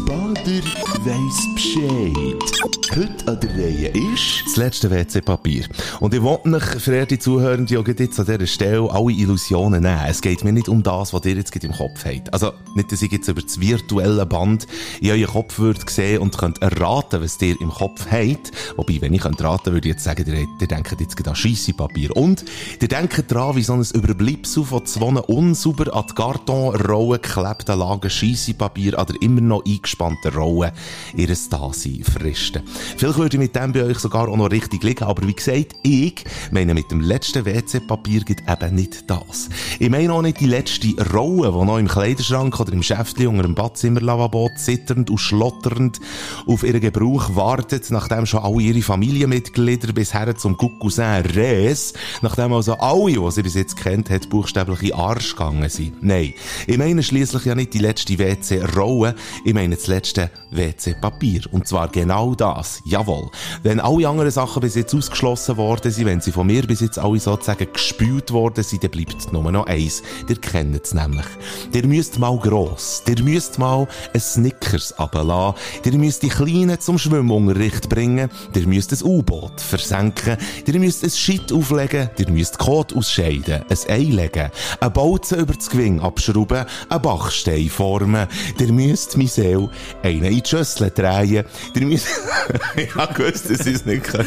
[0.05, 0.61] Bader
[1.03, 2.55] weiss Bescheid.
[2.95, 4.43] Heute an der Reihe ist...
[4.45, 5.65] Das letzte WC-Papier.
[5.99, 10.01] Und ich wollte mich, verehrte Zuhörende, auch jetzt an dieser Stelle alle Illusionen nehmen.
[10.07, 12.31] Es geht mir nicht um das, was ihr jetzt im Kopf habt.
[12.33, 14.67] Also, nicht, dass ich jetzt über das virtuelle Band
[15.01, 18.51] in euren Kopf würde sehen und könnt erraten, was ihr im Kopf habt.
[18.77, 22.15] Wobei, wenn ich könnt raten, würde ich jetzt sagen, ihr, ihr denkt jetzt an Scheissepapier.
[22.15, 22.45] Und
[22.79, 28.09] ihr denkt dran, wie so ein Überbleibsel von zwei unsauber an die Kartonrollen geklebten Lagen
[28.09, 30.73] Scheissepapier an der immer noch eingespannten Rolle
[31.15, 32.63] ihres Dasein fristen.
[32.97, 35.75] Vielleicht würde ich mit dem bei euch sogar auch noch richtig liegen, aber wie gesagt,
[35.83, 39.49] ich meine mit dem letzten WC-Papier geht eben nicht das.
[39.79, 43.43] Ich meine auch nicht die letzte Rolle, die noch im Kleiderschrank oder im Schäftli unter
[43.43, 45.99] dem Badzimmerlavabo zitternd und schlotternd
[46.45, 52.73] auf ihren Gebrauch wartet, nachdem schon alle ihre Familienmitglieder bisher zum Cousin Res, nachdem also
[52.73, 56.03] alle, die sie bis jetzt kennt hat, buchstäblich in Arsch gegangen sind.
[56.03, 56.33] Nein,
[56.67, 61.41] ich meine schliesslich ja nicht die letzte WC-Rolle, ich meine das letzte WC-Papier.
[61.51, 62.81] Und zwar genau das.
[62.85, 63.29] Jawohl.
[63.61, 66.97] Wenn alle anderen Sachen bis jetzt ausgeschlossen worden sind, wenn sie von mir bis jetzt
[66.97, 70.01] alle sozusagen gespült worden sind, dann bleibt nur noch eins.
[70.27, 71.25] Ihr kennt es nämlich.
[71.73, 73.03] Ihr müsst mal gross.
[73.07, 75.59] Ihr müsst mal ein Snickers runterlassen.
[75.83, 78.29] Ihr müsst die Kleinen zum Schwimmunterricht bringen.
[78.55, 80.37] Ihr müsst ein U-Boot versenken.
[80.65, 82.09] Ihr müsst ein Shit auflegen.
[82.17, 83.63] Ihr müsst Kot ausscheiden.
[83.69, 84.49] Ein Ei legen.
[84.79, 86.65] Ein Bolzen über das Gewing abschrauben.
[86.89, 88.27] Ein Bachstein formen.
[88.59, 89.69] Ihr müsst, meine Seele,
[90.03, 91.45] einen in die Schüssel drehen.
[91.73, 92.07] Ihr müsst,
[92.75, 94.25] ich hab gewusst, dass ich es nicht kann.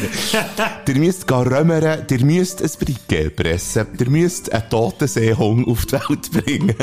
[0.87, 2.05] ihr müsst gehen römern.
[2.09, 3.87] Ihr müsst ein Briquet pressen.
[3.99, 6.75] Ihr müsst einen toten Seehung auf die Welt bringen.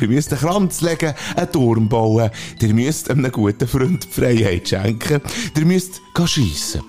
[0.00, 2.30] ihr müsst einen Kranz legen, einen Turm bauen.
[2.60, 5.20] Ihr müsst einem guten Freund die Freiheit schenken.
[5.56, 6.82] Ihr müsst schiessen.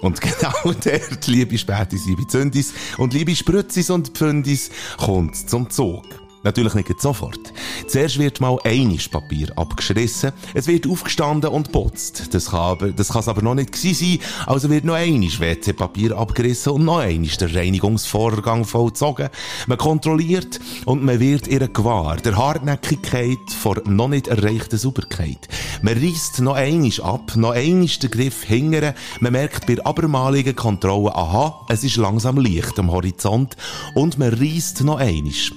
[0.00, 6.25] Und genau dort, liebe Spätis, liebe Zündis und liebe Sprützis und Pfündis, kommt zum Zug.
[6.46, 7.52] Natürlich nicht sofort.
[7.88, 12.32] Zuerst wird mal einiges Papier abgeschrissen, es wird aufgestanden und putzt.
[12.32, 16.16] Das kann aber, das kann es aber noch nicht sein, also wird noch einiges WC-Papier
[16.16, 19.28] abgerissen und noch einiges der Reinigungsvorgang vollzogen.
[19.66, 25.48] Man kontrolliert und man wird ihr gewahr, der Hartnäckigkeit vor noch nicht erreichten Sauberkeit.
[25.82, 31.12] Man reißt noch einiges ab, noch einiges den Griff hingern, man merkt bei abermaligen Kontrollen,
[31.12, 33.56] aha, es ist langsam Licht am Horizont
[33.96, 35.50] und man reißt noch einiges.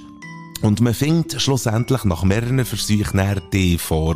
[0.62, 4.14] Und man findet schlussendlich nach mehreren Versuchen die vor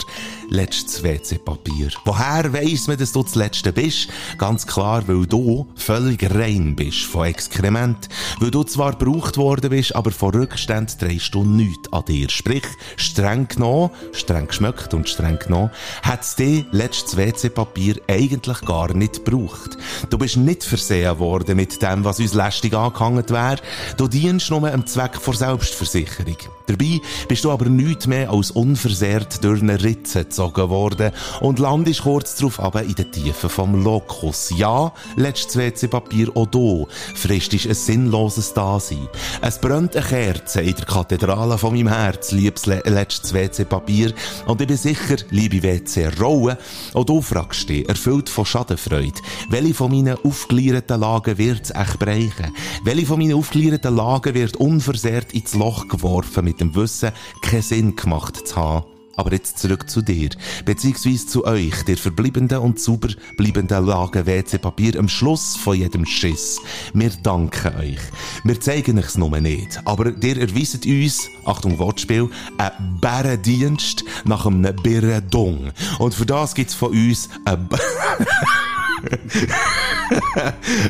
[0.50, 1.88] letztes WC-Papier.
[2.04, 4.08] Woher weiss man, dass du das Letzte bist?
[4.36, 8.08] Ganz klar, weil du völlig rein bist von Exkrement.
[8.40, 12.28] Weil du zwar gebraucht worden bist, aber von Rückständen drehst du nichts an dir.
[12.28, 12.64] Sprich,
[12.96, 15.70] streng genommen, streng geschmeckt und streng genommen,
[16.02, 19.78] hat es dir letztes WC-Papier eigentlich gar nicht gebraucht.
[20.10, 23.56] Du bist nicht versehen worden mit dem, was uns lästig angehangen wäre.
[23.96, 26.33] Du dienst nur am Zweck vor Selbstversicherung.
[26.66, 32.02] Dabei bist du aber nichts mehr als unversehrt durch eine Ritze gezogen worden und landest
[32.02, 34.50] kurz darauf aber in den Tiefen vom Lokus.
[34.56, 39.08] Ja, letztes WC-Papier auch du fristest ein sinnloses Dasein.
[39.42, 44.14] Es brennt eine Kerze in der Kathedrale von meinem Herz, liebes le letztes WC-Papier.
[44.46, 46.56] Und ich bin sicher, liebe WC-Rollen,
[46.94, 49.20] auch du fragst dich, erfüllt von Schadenfreude,
[49.50, 52.54] welche von meinen aufgelierten Lagen wird's echt brechen?
[52.84, 57.96] Welche von meinen aufgelierten Lagen wird unversehrt ins Loch geworfen mit dem Wissen, keinen Sinn
[57.96, 58.86] gemacht zu haben?
[59.16, 60.30] Aber jetzt zurück zu dir,
[60.64, 66.60] beziehungsweise zu euch, der verbliebenen und sauber bleibenden Lagen WC-Papier am Schluss von jedem Schiss.
[66.92, 68.00] Wir danken euch.
[68.42, 74.74] Wir zeigen euch's nur nicht, aber ihr erweiset uns, Achtung Wortspiel, einen Bärendienst nach einem
[74.82, 75.70] Birredong.
[75.98, 77.68] Und für das gibt's von uns ein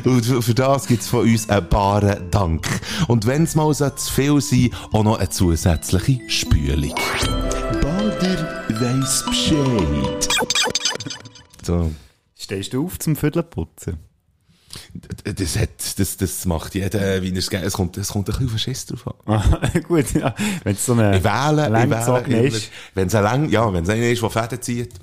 [0.03, 2.67] Und für- das gibt's von uns einen baren Dank.
[3.07, 6.93] Und wenn's mal so zu viel sein, auch noch eine zusätzliche Spülung.
[7.81, 10.27] Balder weiss Bescheid.
[11.63, 11.91] So.
[12.37, 13.97] Stehst du auf zum Viertelputzen?
[15.23, 18.33] Das, hat, das, das macht jeder, wie er es gerne Es kommt, es kommt ein
[18.33, 19.13] bisschen auf den Schiss drauf an.
[19.63, 20.35] Ah, gut, ja.
[20.65, 22.47] Wenn es so eine Ich wähle, ich wähle.
[22.47, 22.69] ist.
[22.93, 24.93] Wenn es ein lang, ja, wenn es einer ist, der Fäden zieht.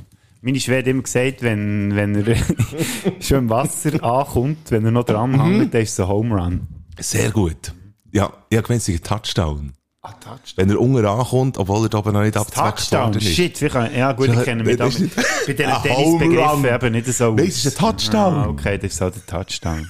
[0.45, 2.37] Meine Schwester hat immer gesagt, wenn, wenn er
[3.21, 6.67] schon im Wasser ankommt, wenn er noch dran hängt, dann ist es ein Home Run.
[6.99, 7.73] Sehr gut.
[8.11, 9.73] Ja, ich habe gemeint, es ist ein Touchdown.
[10.05, 10.41] Ah, Touchdown.
[10.57, 13.35] Wenn er unten ankommt, obwohl er da oben noch nicht abgezweckt Touchdown, worden ist.
[13.37, 15.83] shit, wir können, ja gut, ich kenne mich da das ist mit, nicht- bei diesen
[15.85, 18.35] Tennisbegriffen eben nicht so Nein, es ist ein Touchdown.
[18.35, 19.89] Ah, okay, das ist halt ein Touchdown.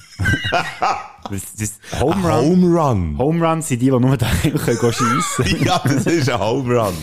[1.99, 3.17] Home Run, Home Run.
[3.17, 6.79] Home Run sind die, die nur daheim können gehen schiessen Ja, das ist ein Home
[6.79, 6.93] Run.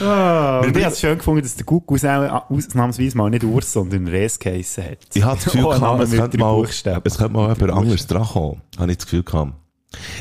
[0.00, 3.70] Ah, und ich habe es schön gefunden, dass der Gugus auch ausnahmsweise mal nicht Urs,
[3.70, 4.98] sondern Res geheissen hat.
[5.12, 6.82] Ich hatte das Gefühl, Oh, gehabt, es, könnte mal, es
[7.18, 8.62] könnte mal jemand anderes dran kommen.
[8.78, 9.52] Habe ich das Gefühl gehabt.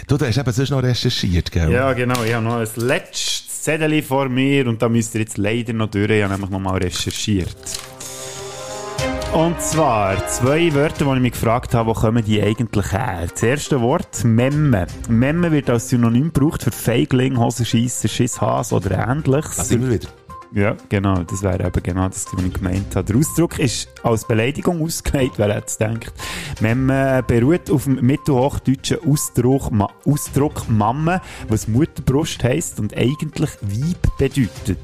[0.07, 1.71] Du, du hast eben sonst noch recherchiert, gell?
[1.71, 2.23] Ja, genau.
[2.23, 5.89] Ich habe noch ein letztes Zettel vor mir und da müsst ihr jetzt leider noch
[5.89, 6.09] durch.
[6.09, 7.55] Ich habe nämlich noch mal recherchiert.
[9.33, 13.25] Und zwar zwei Wörter, die ich mich gefragt habe, wo kommen die eigentlich her?
[13.31, 14.85] Das erste Wort, Memme.
[15.09, 19.55] Memme wird als Synonym gebraucht für Feigling, Hosenscheisser, Schisshas oder ähnliches.
[19.55, 20.09] Da sind wir wieder.
[20.55, 23.11] Ja, genau, das wäre eben genau das, was ich gemeint habe.
[23.11, 26.13] Der Ausdruck ist als Beleidigung ausgelegt, wer hätte es gedacht.
[26.61, 34.17] Memme beruht auf dem mittelhochdeutschen Ausdruck, Ma Ausdruck Mamme, was Mutterbrust heisst und eigentlich Weib
[34.19, 34.77] bedeutet.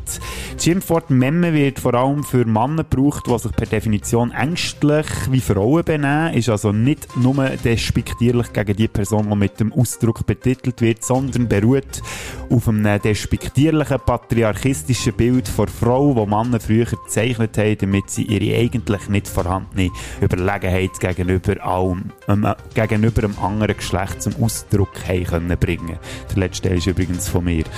[0.55, 5.39] Das Schimpfwort Memme wird vor allem für Männer gebraucht, die sich per Definition ängstlich wie
[5.39, 10.81] Frauen benehmen, ist also nicht nur despektierlich gegen die Person, die mit dem Ausdruck betitelt
[10.81, 12.01] wird, sondern beruht
[12.49, 18.57] auf einem despektierlichen patriarchistischen Bild von Frau, wo Männer früher gezeichnet haben, damit sie ihre
[18.57, 19.89] eigentlich nicht vorhandene
[20.21, 25.99] Überlegenheit gegenüber allem, ähm, äh, gegenüber einem anderen Geschlecht zum Ausdruck haben können bringen.
[26.29, 27.65] Der letzte ist übrigens von mir.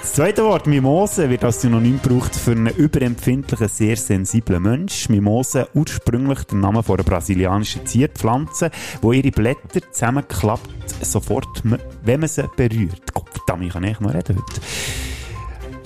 [0.00, 5.08] Das zweite Wort, Mimose, wird als Synonym gebraucht für einen überempfindlichen, sehr sensiblen Mensch.
[5.08, 8.70] Mimose, ursprünglich der Name einer brasilianischen Zierpflanze,
[9.00, 10.70] wo ihre Blätter zusammenklappt,
[11.02, 11.62] sofort,
[12.04, 13.14] wenn man sie berührt.
[13.14, 13.28] Gott
[13.60, 15.13] ich kann echt noch reden heute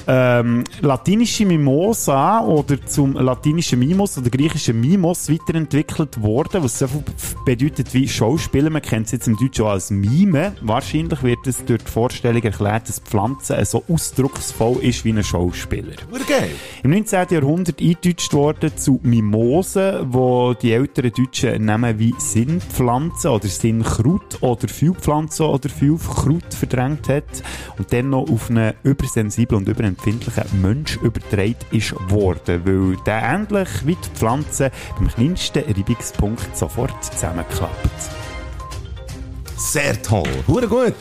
[0.08, 7.04] ähm, latinische Mimosa oder zum latinischen Mimos oder griechischen Mimos weiterentwickelt worden, was so viel
[7.44, 8.70] bedeutet wie Schauspieler.
[8.70, 10.54] Man kennt es jetzt im Deutschen auch als Mime.
[10.62, 15.22] Wahrscheinlich wird es durch die Vorstellung erklärt, dass die Pflanze so ausdrucksvoll ist wie ein
[15.22, 15.96] Schauspieler.
[16.26, 16.50] Geil.
[16.82, 17.26] Im 19.
[17.30, 24.68] Jahrhundert eingedeutscht worden zu Mimose, wo die älteren Deutschen Namen wie Sinnpflanze oder Sinnkraut oder
[24.68, 27.42] Vielpflanze oder Vielkraut verdrängt hat
[27.76, 33.68] und dann noch auf einen übersensiblen und überempfindlichen Mensch übertragen ist worden, weil der ähnlich
[33.84, 37.90] wie die Pflanze beim kleinsten Reibungspunkt sofort zusammenklappt.
[39.56, 40.28] Sehr toll.
[40.46, 40.94] Hure gut.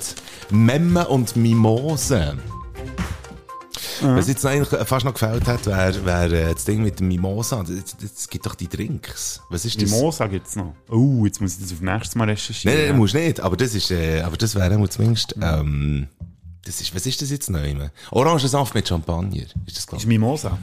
[0.49, 2.37] Memme und Mimose.
[4.01, 7.65] Was jetzt eigentlich fast noch gefällt hat, wäre wär, äh, das Ding mit dem Mimosa.
[8.03, 9.41] Es gibt doch die Drinks.
[9.49, 9.89] Was ist das?
[9.89, 10.75] Mimosa gibt es noch.
[10.89, 12.77] Oh, jetzt muss ich das auf nächstes Mal recherchieren.
[12.77, 13.39] Nein, nein, musst nicht.
[13.39, 16.07] Aber das ist, äh, aber das wäre zumindest, ähm,
[16.67, 17.73] das ist, was ist das jetzt neu?
[18.11, 19.43] Orangensaft mit Champagner.
[19.65, 20.57] Ist das, Das ist Mimosa.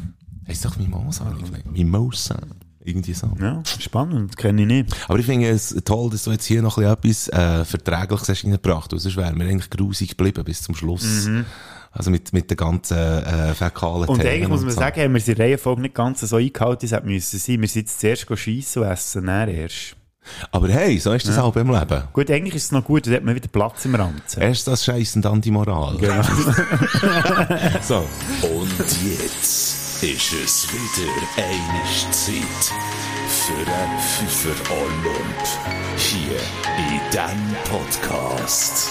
[0.47, 1.73] Heißt doch Mimosa, habe ich gemeint.
[1.73, 2.39] Mimosa.
[2.87, 3.31] Irgendwie so.
[3.41, 4.97] Ja, spannend, kenne ich nicht.
[5.09, 8.93] Aber ich finde es toll, dass du jetzt hier noch etwas äh, Verträgliches hast reingebracht
[8.93, 9.03] hast.
[9.03, 11.31] Sonst wären wir eigentlich grusig geblieben bis zum Schluss.
[11.93, 14.09] Also mit, mit den ganzen äh, fäkalen Mhm.
[14.11, 14.81] Und Themen eigentlich muss man so.
[14.81, 17.61] sagen, haben wir die Reihenfolge nicht ganz so eingehalten, wie es hätte müssen sein.
[17.63, 19.97] Wir sind jetzt zuerst schiessen und essen, dann erst.
[20.51, 22.03] Aber hey, so ist das auch im Leben.
[22.13, 24.41] Gut, eigentlich ist es noch gut, da hat man wieder Platz im Ranzen.
[24.43, 25.97] Erst das Scheiß und dann die Moral.
[25.99, 26.23] Genau.
[27.83, 28.07] so.
[28.43, 32.73] Und jetzt ist es wieder eine Zeit
[33.29, 35.43] für einen Pfeffer Olymp.
[35.97, 36.39] Hier
[36.79, 38.91] in diesem Podcast.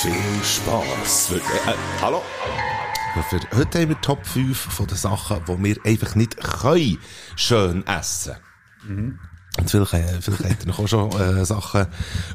[0.00, 1.32] Viel Spass.
[1.32, 2.22] Äh, äh, hallo?
[3.30, 6.98] Für, heute haben wir Top 5 von den Sachen, die wir einfach nicht können
[7.36, 8.34] schön essen
[8.86, 9.18] Mhm.
[9.58, 11.86] Und vielleicht, äh, vielleicht habt ihr noch auch schon äh, Sachen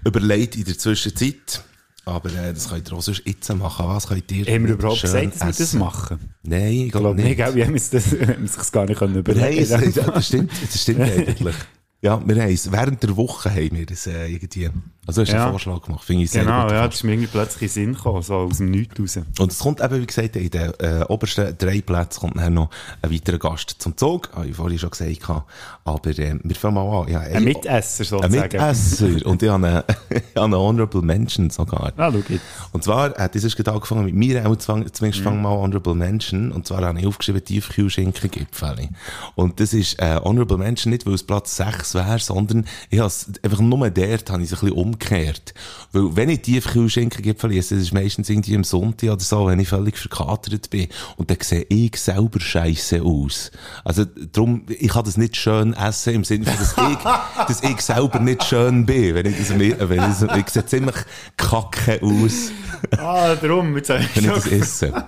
[0.06, 1.64] überlegt in der Zwischenzeit.
[2.06, 3.88] Aber äh, das könnt ihr auch sonst jetzt machen.
[3.88, 6.34] Was könnt ihr Haben wir überhaupt gesagt, dass wir das machen?
[6.44, 7.56] Nein, ich glaube nicht, gell?
[7.56, 11.56] wir haben uns das, das gar nicht können Nein, überlegen das stimmt, das stimmt eigentlich.
[12.02, 14.70] Ja, wir haben es, während der Woche haben wir das äh, irgendwie,
[15.10, 15.44] also hast du Ja.
[15.44, 16.72] einen Vorschlag gemacht, finde ich sehr Genau, gut.
[16.72, 19.20] ja, das ist mir irgendwie plötzlich in Sinn gekommen, so aus dem Nichts raus.
[19.40, 22.70] Und es kommt eben, wie gesagt, in den äh, obersten drei Plätzen kommt dann noch
[23.02, 25.44] ein weiterer Gast zum Zug, habe ich vorhin schon gesagt.
[25.84, 27.12] Aber äh, wir fangen mal an.
[27.12, 28.32] Ja, Ein Mitesser Ein sozusagen.
[28.42, 29.26] Mitesser.
[29.26, 31.92] Und ich habe eine, ich habe eine Honorable Mention sogar.
[31.98, 32.42] Ah, schau jetzt.
[32.72, 36.52] Und zwar hat dieses gerade angefangen mit mir, auch zumindest fangen wir mal Honorable Mention.
[36.52, 38.90] Und zwar habe ich aufgeschrieben, Tiefkühlschinkengipfel.
[39.36, 43.08] Und das ist äh, Honorable Mention nicht, weil es Platz 6 wäre, sondern ich habe
[43.08, 45.54] es einfach nur dort, habe ich es ein bisschen umgekehrt.
[45.92, 49.68] Weil wenn ich Tiefkühlschinkengipfel esse, das ist meistens irgendwie am Sonntag oder so, wenn ich
[49.68, 50.88] völlig verkatert bin.
[51.18, 53.52] Und dann sehe ich selber scheiße aus.
[53.84, 56.98] Also darum, ich kann das nicht schön essen, im Sinne von, dass ich,
[57.48, 59.16] dass ich selber nicht schön bin.
[59.16, 60.96] Wenn ich das, wenn ich, das, ich sehe ziemlich
[61.38, 62.52] kacke aus
[62.98, 65.08] Ah, darum, jetzt habe ich wenn ich das esse.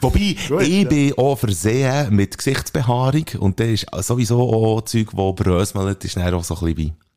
[0.00, 0.88] Wobei, Gut, ich ja.
[0.88, 6.34] bin auch versehen mit Gesichtsbehaarung und der ist sowieso auch Zeug, das bröselt, ist dann
[6.34, 7.07] auch so ein bisschen bei.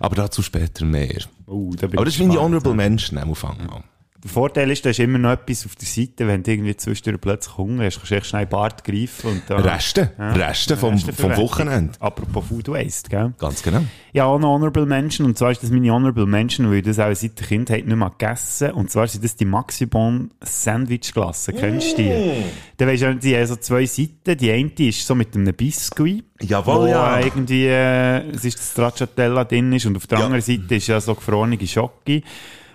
[0.00, 1.22] Aber dazu später mehr.
[1.46, 2.40] Oh, da Aber das ist meine.
[2.40, 3.60] Honorable Menschen am Anfang.
[3.70, 3.84] an.
[4.22, 7.22] Der Vorteil ist, da ist immer noch etwas auf der Seite, wenn du irgendwie zwischendurch
[7.22, 9.62] plötzlich Hunger hast, kannst du echt schnell Bart greifen und dann...
[9.62, 11.36] Reste, Reste vom, vom.
[11.38, 11.92] Wochenende.
[12.00, 13.32] Apropos Food Waste, gell?
[13.38, 13.82] Ganz genau.
[14.12, 16.98] Ja, auch noch Honorable Menschen, und zwar ist das meine Honorable Menschen, weil ich das
[16.98, 21.56] auch seit der Kindheit nicht mehr gegessen Und zwar sind das die Maxibon Sandwich-Glassen.
[21.56, 22.42] Kennst du die?
[22.76, 24.36] Da weisst du, die haben so zwei Seiten.
[24.36, 26.24] Die eine ist so mit einem Biscuit.
[26.42, 27.20] Jawohl, wo ja.
[27.20, 30.24] irgendwie, äh, es ist das Stracciatella drin ist, und auf der Ja.
[30.26, 32.22] anderen Seite ist ja so gefrorene Schocke.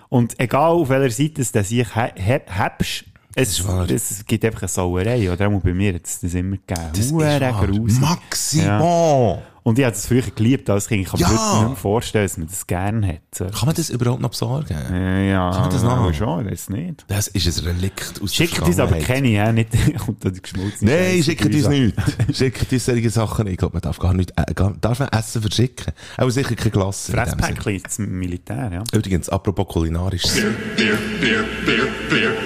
[0.08, 3.04] Und egal auf welcher Seite es sich hebst,
[3.36, 3.88] es, ist wahr.
[3.88, 5.48] es gibt einfach eine Sauerei, oder?
[5.48, 6.88] Auch bei mir hat es das immer gegeben.
[6.92, 7.66] Das ist wahr.
[7.66, 8.00] grusig.
[8.00, 9.38] Maximum.
[9.62, 11.02] Und ich habe das früher geliebt als Kind.
[11.02, 11.32] Ich kann mir Ja.
[11.32, 13.20] heute nicht mehr vorstellen, dass man das gerne hat.
[13.34, 13.46] So.
[13.46, 14.76] Kann man das überhaupt noch besorgen?
[14.92, 15.90] Äh, ja, Kann man das noch?
[15.96, 17.04] aber schon, weiß nicht.
[17.08, 19.70] Das ist ein Relikt aus Schickt der uns aber keine, ja, nicht,
[20.20, 21.70] da die geschmolzene Nein, schickt uns an.
[21.72, 22.02] nichts.
[22.38, 23.48] Schickt uns solche Sachen.
[23.48, 25.92] Ich glaube, man darf gar nicht, äh, gar, darf man Essen verschicken.
[26.16, 27.10] Auch sicher keine Klasse.
[27.10, 28.84] Fresspäckchen, das Militär, ja.
[28.96, 30.22] Übrigens, apropos kulinarisch.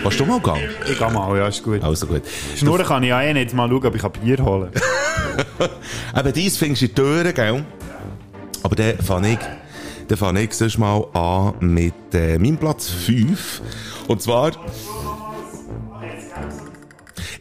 [0.02, 0.68] Warst du mal gegangen?
[0.90, 1.82] Ich gehe mal, ja, ist gut.
[1.82, 2.22] Also gut.
[2.56, 5.68] Schnurren kann ich ja eh nicht mal schauen, ob ich ein Bier holen kann.
[6.18, 7.64] Eben dies findest du in die Türen, gell?
[8.62, 9.38] Aber dann fange ich,
[10.08, 13.62] dann fange ich sonst mal an mit äh, meinem Platz 5.
[14.08, 14.52] Und zwar...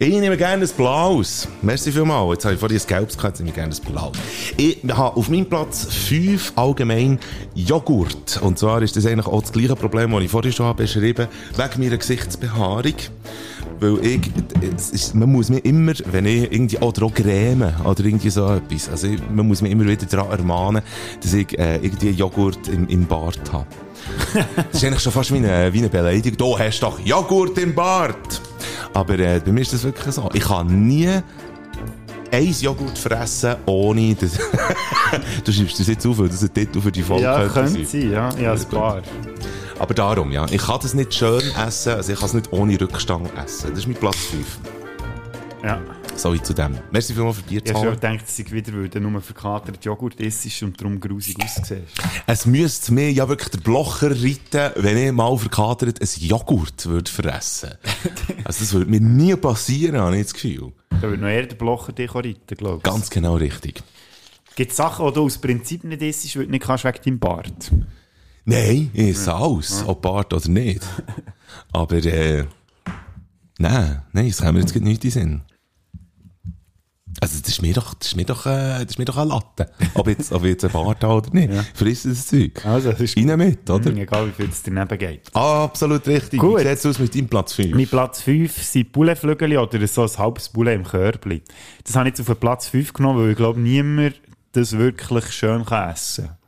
[0.01, 1.45] Ich nehme gerne ein Blaues.
[1.61, 2.31] Merci vielmals.
[2.31, 4.17] Jetzt habe ich vorhin ein Gelbes gehabt, jetzt nehme ich gerne ein Blaues.
[4.55, 7.19] Ich habe auf meinem Platz 5 allgemein
[7.53, 8.39] Joghurt.
[8.41, 11.27] Und zwar ist das eigentlich auch das gleiche Problem, das ich vorhin schon beschrieben
[11.57, 12.93] habe, wegen meiner Gesichtsbehaarung.
[13.81, 14.21] Weil ich,
[14.93, 18.87] ist, man muss mich immer, wenn ich irgendwie, oder auch Creme, oder irgendwie so etwas,
[18.87, 20.81] also ich, man muss mich immer wieder daran ermahnen,
[21.21, 23.67] dass ich äh, irgendwie Joghurt im, im Bart habe.
[24.55, 26.37] Das ist eigentlich schon fast wie eine, wie eine Beleidigung.
[26.37, 28.41] Du hast doch Joghurt im Bart!
[28.93, 30.29] Aber äh, bei mir ist das wirklich so.
[30.33, 31.09] Ich kann nie
[32.31, 34.33] ein Joghurt fressen, ohne dass...
[35.43, 37.85] du schreibst das jetzt auf, weil das ein Titel für die Folge Ja, könnte könnte
[37.85, 38.29] sein, ja.
[38.39, 39.01] Ja, ein paar.
[39.79, 40.45] Aber darum, ja.
[40.51, 43.69] Ich kann das nicht schön essen, also ich kann es nicht ohne Rückstand essen.
[43.71, 44.45] Das ist mein Platz 5.
[45.63, 45.81] Ja.
[46.19, 46.77] So wie zu dem.
[46.91, 49.85] Merci vielmals für Bier Ich habe schon gedacht, dass ich wieder weil du nur verkatert
[49.85, 51.75] Joghurt isst und darum grusig aussiehst.
[52.27, 57.09] Es müsste mir ja wirklich der Blocher reiten, wenn ich mal verkatert ein Joghurt würde
[57.09, 57.69] fressen.
[58.43, 60.73] also das würde mir nie passieren, habe ich das Gefühl.
[60.89, 62.83] Da würde noch eher der Blocher dich reiten, glaube ich.
[62.83, 63.81] Ganz genau richtig.
[64.57, 67.19] Gibt es Sachen, die du aus Prinzip nicht isst, weil du nicht kannst wegen deinem
[67.19, 67.71] Bart?
[68.43, 70.81] Nein, ich esse alles, ob Bart oder nicht.
[71.71, 72.43] Aber, äh,
[73.57, 75.41] nein, nein, es kommt mir jetzt nicht in den Sinn.
[77.21, 79.29] Also, das ist mir doch, das ist mir doch, äh, das ist mir doch eine
[79.29, 79.71] Latte.
[79.95, 81.51] Ob jetzt, ob jetzt ein Bart habe oder nicht.
[81.73, 82.65] Friss das Zeug.
[82.65, 83.91] Also, das ist Rein mit, oder?
[83.95, 85.35] egal wie viel es daneben geht.
[85.35, 86.39] Absolut richtig.
[86.39, 86.59] Gut.
[86.59, 87.75] Wie sieht es aus mit deinem Platz 5?
[87.75, 91.41] Mein Platz 5 sind Bullenflügel oder so ein halbes Bulle im Körbli.
[91.83, 94.15] Das habe ich jetzt auf den Platz 5 genommen, weil ich glaube, niemand
[94.53, 96.38] das wirklich schön kann essen kann.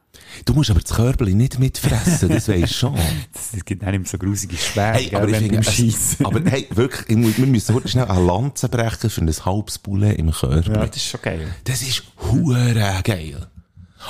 [0.46, 2.96] Du musst aber das Körbchen nicht mitfressen, das weisst schon.
[3.34, 6.42] Das es gibt auch immer so grusige Späne, Hey, aber ich wenn finde, es- aber
[6.50, 10.32] hey, wirklich, ich wir müssen heute schnell eine Lanze brechen für ein halbes Bulle im
[10.32, 10.74] Körbchen.
[10.76, 11.48] Ja, das ist schon geil.
[11.66, 13.48] Das ist hure geil.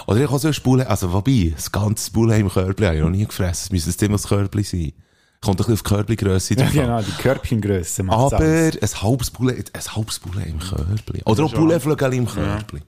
[0.07, 3.01] Oder ich kann so ein Bulle, also wobei, das ganze Bulle im Körbchen habe ich
[3.03, 3.63] noch nie gefressen.
[3.65, 4.93] Es müsste ein ziemliches Körbchen sein.
[5.43, 6.73] Kommt ein bisschen auf Körbchengrösse Ja, drauf an.
[6.83, 8.71] genau, die Körbchengrösse macht Aber ein
[9.01, 11.21] halbes Bulle, ein halbes Bulle im Körbchen.
[11.25, 12.81] Oder auch Bullenflügel im Körbchen.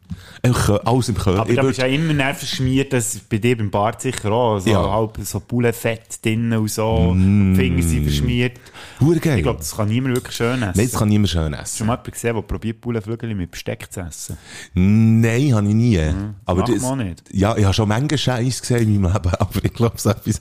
[0.43, 1.39] Im Kö- Alles im Körbchen.
[1.41, 4.59] Aber Ich würd- bist ja immer näher verschmiert, das bei dir beim Bart sicher auch.
[4.59, 4.87] So Ja.
[4.87, 7.15] halb so Bullenfett drin und so.
[7.17, 8.59] Die Finger sind verschmiert.
[8.99, 9.37] Hure geil.
[9.37, 10.73] Ich glaube, das kann niemand wirklich schön essen.
[10.75, 11.77] Nein, das kann niemand schön Hast du essen.
[11.79, 14.37] schon mal jemanden gesehen, der probiert, Bullenflügel mit Besteck zu essen?
[14.75, 15.99] Nein, habe ich nie.
[16.45, 17.23] Aber macht man auch nicht.
[17.31, 20.39] Ja, ich habe schon Menge Scheiß gesehen in meinem Leben, aber ich glaube, so etwas,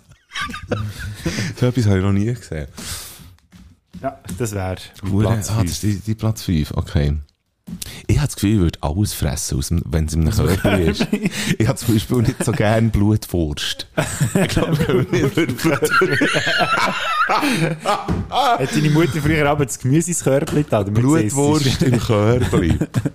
[1.60, 2.66] so etwas habe ich noch nie gesehen.
[4.00, 4.76] Ja, das wäre
[5.20, 7.18] Platz ah, das ist die, die Platz 5, okay.
[8.08, 11.06] Ich habe das Gefühl, ich würde alles fressen, wenn es in einem Körper ist.
[11.58, 13.86] Ich habe zum Beispiel nicht so gerne Blutwurst.
[14.34, 15.90] Ich glaube, mir würde Blut-
[17.28, 20.82] Hat deine Mutter früher aber das Gemüse ins Körbchen da?
[20.82, 22.60] Blutwurst im Körper.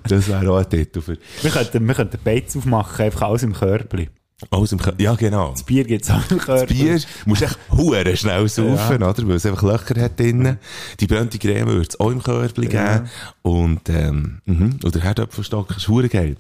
[0.08, 1.18] Das wäre auch ein Titel für...
[1.42, 4.08] Wir könnten, wir könnten Beiz aufmachen, einfach alles im Körbchen.
[4.52, 5.02] Alles im Körper.
[5.02, 5.52] Ja, genau.
[5.52, 6.78] Das Bier gibt es auch im Körbchen.
[6.78, 9.28] Bier musst du echt hure schnell saufen, oder?
[9.28, 10.60] Weil es einfach Löcher hat drinnen.
[11.00, 13.10] Die brannte Creme würde es auch im Körbchen geben.
[13.42, 14.80] Und, ähm, mhm.
[14.84, 16.38] Und der Herdöpfelstock ist hure geil.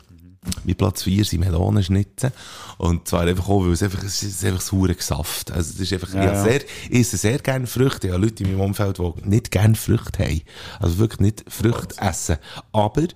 [0.63, 2.31] Mein Platz 4 sind Melonenschnitzen.
[2.77, 5.51] Und zwar einfach auch, weil es einfach, es ist einfach sauer Saft.
[5.51, 6.43] Also, es ist einfach, Ja, ich, ja.
[6.43, 8.07] sehr, ich esse sehr gerne Früchte.
[8.07, 10.41] Ich habe Leute in meinem Umfeld, die nicht gerne Früchte haben.
[10.79, 12.37] Also wirklich nicht Früchte essen.
[12.71, 13.07] Aber,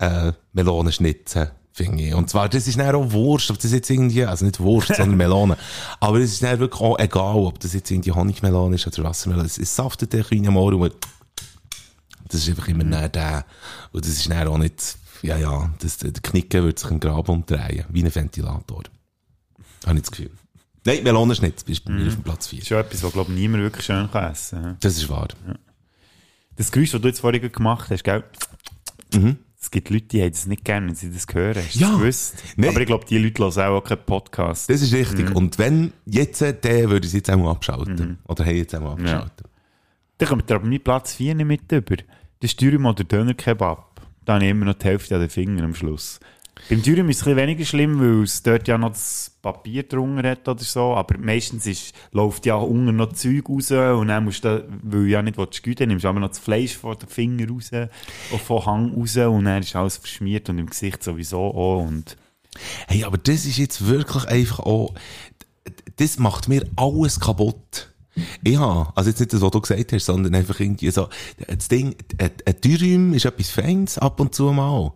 [0.00, 1.50] äh, Melonenschnitzen.
[1.76, 2.14] Finde ich.
[2.14, 5.16] Und zwar, das ist dann auch Wurst, ob das jetzt irgendwie, also nicht Wurst, sondern
[5.16, 5.58] Melone.
[5.98, 9.46] Aber es ist dann wirklich auch egal, ob das jetzt irgendwie Honigmelone ist oder Wassermelone.
[9.46, 10.94] Es, es saftet der kleine Mohr und
[12.28, 13.44] das ist einfach immer näher der.
[13.90, 17.28] Und das ist dann auch nicht, ja, ja, das, der Knicken wird sich im Grab
[17.28, 18.84] umdrehen, wie ein Ventilator.
[19.84, 20.30] Habe ich das Gefühl.
[20.84, 22.58] Nein, Melonenschnitz bist bei mir auf dem Platz 4.
[22.58, 24.76] Das ist schon etwas, was, glaube ich, niemand wirklich schön kann essen kann.
[24.78, 25.26] Das ist wahr.
[26.54, 28.22] Das Geräusch, das du jetzt vorhin gemacht hast, gell?
[29.12, 29.38] Mhm.
[29.64, 31.56] Es gibt Leute, die haben das nicht gerne, wenn sie das hören.
[31.56, 31.88] Hast du Ja.
[31.88, 32.42] das gewusst?
[32.56, 32.68] Nein.
[32.70, 34.68] Aber ich glaube, die Leute hören auch keinen Podcast.
[34.68, 35.34] Das ist richtig.
[35.34, 37.94] Und wenn jetzt, äh, der würde ich es jetzt auch mal abschalten.
[37.96, 38.18] Mhm.
[38.28, 39.46] Oder hey, jetzt auch mal abschalten.
[40.18, 41.96] Dann kommt aber meinen Platz 4 nicht mit über.
[42.40, 44.02] Das Dürüm oder Dönerkebab.
[44.26, 46.20] Da habe ich immer noch die Hälfte an den Fingern am Schluss.
[46.68, 50.28] Beim Dürüm ist es ein weniger schlimm, weil es dort ja noch das Papier drunter
[50.30, 50.94] hat oder so.
[50.94, 55.06] Aber meistens ist, läuft ja unten noch Zeug raus und dann musst du, weil du
[55.06, 57.70] ja nicht güten, nimmst du aber noch das Fleisch von den Fingern raus
[58.30, 61.84] und vom Hang raus und dann ist alles verschmiert und im Gesicht sowieso auch.
[61.84, 62.16] Und
[62.86, 64.94] Hey, aber das ist jetzt wirklich einfach auch,
[65.96, 67.93] das macht mir alles kaputt.
[68.46, 71.08] Ja, also jetzt nicht das, was du gesagt hast, sondern einfach irgendwie so,
[71.46, 72.30] das Ding, ein,
[72.62, 74.92] Dürüm ist etwas Feins ab und zu mal.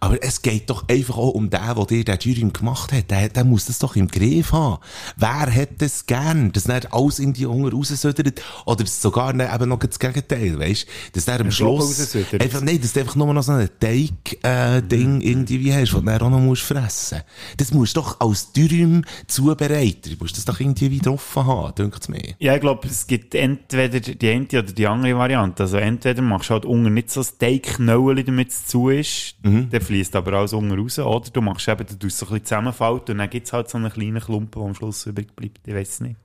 [0.00, 3.10] Aber es geht doch einfach auch um den, der dir den Dürüm gemacht hat.
[3.10, 4.78] Der, der muss das doch im Griff haben.
[5.16, 6.52] Wer hat das gern?
[6.52, 8.40] Dass nicht alles in die Hunger raussödert?
[8.64, 10.86] Oder sogar nicht, eben noch das Gegenteil, weißt?
[11.12, 15.60] Dass der am Schluss, einfach, nein, dass du einfach nur noch so ein Teig-Ding irgendwie
[15.60, 17.20] wie hast, das du dann auch noch musst fressen.
[17.56, 22.34] Das musst du doch als Dürüm-Zubereiter, du musst das doch irgendwie offen haben, denkt mir.
[22.38, 25.64] Ja, ich glaube, es gibt entweder die eine oder die andere Variante.
[25.64, 29.68] Also entweder machst du halt unten nicht so ein Teigknäuel, damit es zu ist, Mhm.
[29.70, 30.98] dann fließt aber alles unten raus.
[30.98, 33.68] Oder du machst eben, du tust so ein bisschen zusammenfalten und dann gibt es halt
[33.68, 35.60] so einen kleinen Klumpen, der am Schluss übrig bleibt.
[35.66, 36.16] Ich weiß nicht.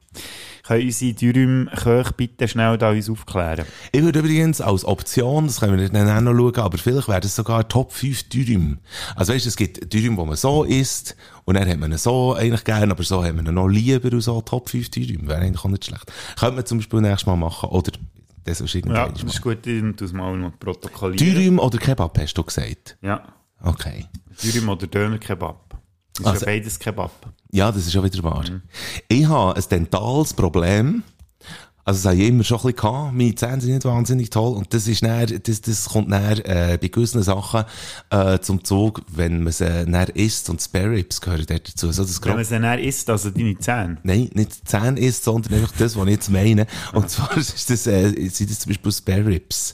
[0.63, 3.65] Können unsere Dürüm-Köche bitte schnell da uns aufklären?
[3.91, 7.21] Ich würde übrigens als Option, das können wir dann auch noch schauen, aber vielleicht wäre
[7.21, 8.79] das sogar Top 5 Dürüm.
[9.15, 11.15] Also weißt du, es gibt Dürüm, wo man so isst,
[11.45, 14.11] und dann hat man ihn so eigentlich gern, aber so hat man ihn noch lieber
[14.11, 15.27] und so Top 5 Dürüm.
[15.27, 16.11] Wäre eigentlich auch nicht schlecht.
[16.37, 17.93] Könnte man zum Beispiel nächstes Mal machen, oder
[18.43, 21.17] das ist Ja, irgendwann das ist gut, ich muss mal noch protokollieren.
[21.17, 22.97] Dürüm oder Kebab, hast du gesagt?
[23.01, 23.23] Ja,
[23.63, 24.05] Okay.
[24.43, 25.77] Dürüm oder Döner-Kebab.
[26.17, 27.11] Das ist Also- ja beides Kebab.
[27.51, 28.43] Ja, das ist schon wieder wahr.
[29.07, 31.03] Ich habe ein dentales Problem.
[31.87, 33.13] Also, das habe ich immer schon ein bisschen gehabt.
[33.13, 34.57] Meine Zähne sind nicht wahnsinnig toll.
[34.57, 37.63] Und das ist näher, das, das kommt näher, äh, bei gewissen Sachen,
[38.09, 41.89] äh, zum Zug, wenn man sie näher isst und Spare Ribs gehören dort dazu.
[41.93, 43.99] So das Wenn man dann eher isst, also deine Zähne.
[44.03, 46.67] nein, nicht die Zähne isst, sondern einfach das, was ich jetzt meine.
[46.91, 49.73] Und zwar ist das, äh, sind das zum Beispiel Spare Ribs.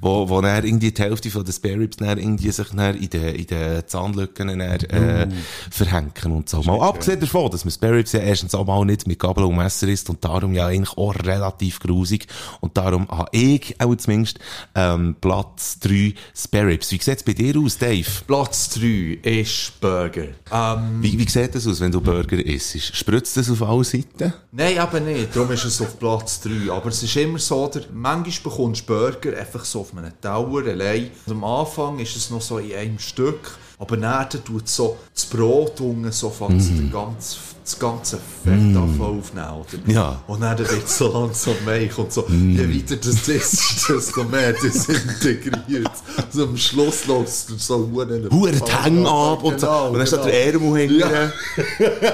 [0.00, 3.10] Wo, wo dann irgendwie die Hälfte von den Spare Ribs dann irgendwie sich dann in
[3.10, 5.26] den, in den Zahnlücken dann, äh,
[5.72, 6.62] verhängen und so.
[6.62, 9.56] Mal abgesehen davon, dass man Spare Ribs ja erstens auch mal nicht mit Gabel und
[9.56, 12.26] Messer isst und darum ja eigentlich auch relativ relativ grusig.
[12.60, 14.38] Und darum habe ich auch zumindest
[14.74, 16.90] ähm, Platz 3 Spare Ribs.
[16.92, 18.08] Wie sieht es bei dir aus, Dave?
[18.26, 20.28] Platz 3 ist Burger.
[20.52, 22.96] Ähm, Wie, wie sieht das aus, wenn du Burger isst?
[22.96, 24.32] Spritzt das auf alle Seiten?
[24.52, 25.34] Nein, eben nicht.
[25.34, 26.70] Darum ist es auf Platz 3.
[26.72, 30.62] Aber es ist immer so, der, manchmal bekommst du Burger einfach so auf einem Tower
[30.64, 31.10] allein.
[31.26, 33.58] Und am Anfang ist es noch so in einem Stück.
[33.80, 39.00] Aber dann tut so das Brot unten so fast den ganz, das ganze Fett mm.
[39.00, 39.62] aufnehmen.
[39.86, 40.20] Ja.
[40.26, 44.52] Und dann wird es so langsam weich und so, je weiter das ist, desto mehr
[44.52, 45.92] desintegriert.
[46.30, 49.66] So am Schluss lässt du so Huren Huren die Hänge ab und so.
[49.66, 50.24] Genau, Und dann genau.
[50.24, 50.98] der Ärmel hinten.
[50.98, 51.32] Ja.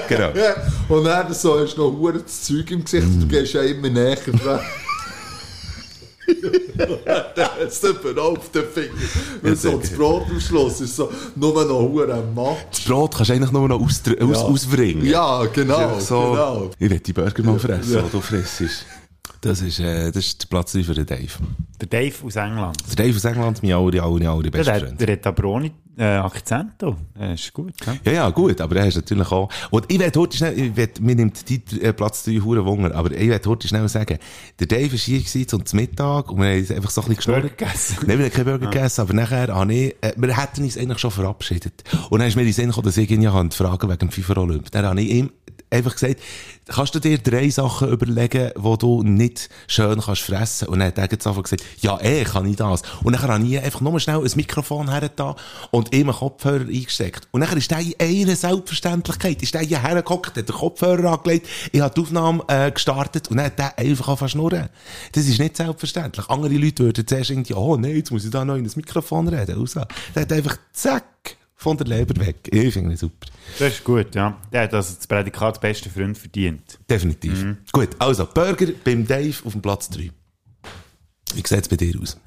[0.07, 0.29] Genau.
[0.35, 0.55] Ja.
[0.95, 3.21] Und dann so hast du noch Huren das Zeug im Gesicht, Mm.
[3.21, 4.59] du gehst ja immer näher dran.
[7.35, 8.89] dann hast du eben auf den Finger.
[9.41, 12.57] Weil so das Brot am Schluss ist so nur noch Huren matt.
[12.71, 15.05] Das Brot kannst du eigentlich nur noch aus, aus, auswringen.
[15.05, 16.71] Ja, genau, so, genau.
[16.79, 18.01] Ich will die Burger mal fressen, Ja.
[18.01, 18.85] die du fressest.
[19.41, 21.27] Das ist, äh, das ist der Platz 3 für den Dave.
[21.79, 22.77] Der Dave aus England.
[22.89, 25.01] Der Dave aus England, mein aller, aller, aller Ja, bester der, Freund.
[25.01, 26.73] der hat aber ohne äh, Akzent.
[26.77, 26.95] da.
[27.17, 27.73] Das ist gut.
[27.85, 27.95] Ja?
[28.05, 29.49] Ja, ja, gut, aber er ist natürlich auch.
[29.71, 32.93] Und ich werde heute schnell, ich werd, mir nimmt die äh, Platz 3 Huren Wunder,
[32.95, 34.17] aber ich werde heute schnell sagen,
[34.59, 37.57] der Dave war hier gewesen zum Mittag und wir haben einfach so ein bisschen geschnurrt.
[37.57, 37.97] gegessen.
[38.07, 40.99] Nein, wir haben keinen Burger gegessen, aber nachher habe ich, äh, wir hätten uns eigentlich
[40.99, 41.83] schon verabschiedet.
[42.09, 44.11] Und dann ist mir in den Sinn gekommen, dass ich ihn ja fragen wegen dem
[44.11, 44.71] FIFA Olymp.
[44.71, 45.31] Dann habe ich ihm
[45.75, 46.19] einfach gesagt,
[46.67, 50.67] kannst du dir drei Sachen überlegen, die du nicht schön kannst fressen?
[50.67, 52.81] Und dann hat er jetzt einfach gesagt, ja, eh, kann ich das.
[53.03, 55.35] Und dann habe ich einfach nur schnell ein Mikrofon hergetan
[55.71, 57.27] und ihm einen Kopfhörer eingesteckt.
[57.31, 61.47] Und dann ist der in einer Selbstverständlichkeit, ist der hier hergehockt, hat den Kopfhörer angelegt,
[61.71, 64.69] ich habe die Aufnahme äh, gestartet und dann hat der einfach angefangen schnurren.
[65.11, 66.29] Das ist nicht selbstverständlich.
[66.29, 69.27] Andere Leute würden zuerst irgendwie, oh nein, jetzt muss ich da noch in das Mikrofon
[69.27, 69.59] reden.
[69.59, 69.81] Also,
[70.13, 71.05] der hat einfach zack
[71.55, 72.35] von der Leber weg.
[72.51, 73.27] Ich finde das super.
[73.59, 74.37] Das ist gut, ja.
[74.51, 76.79] Der hat also das Prädikat beste Freund verdient.
[76.89, 77.55] Definitiv.
[77.71, 80.11] Gut, also Burger beim Dave auf dem Platz 3.
[81.33, 82.19] Wie sieht es bei dir aus?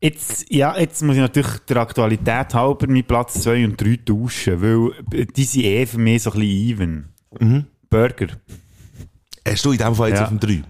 [0.00, 4.60] Jetzt, ja, jetzt muss ich natürlich der Aktualität halber meinen Platz 2 und 3 tauschen,
[4.62, 7.08] weil die sind eh für mich so ein bisschen
[7.40, 7.66] even.
[7.90, 8.26] Burger.
[9.46, 10.24] Hast du in dem Fall jetzt Ja.
[10.24, 10.62] auf dem 3?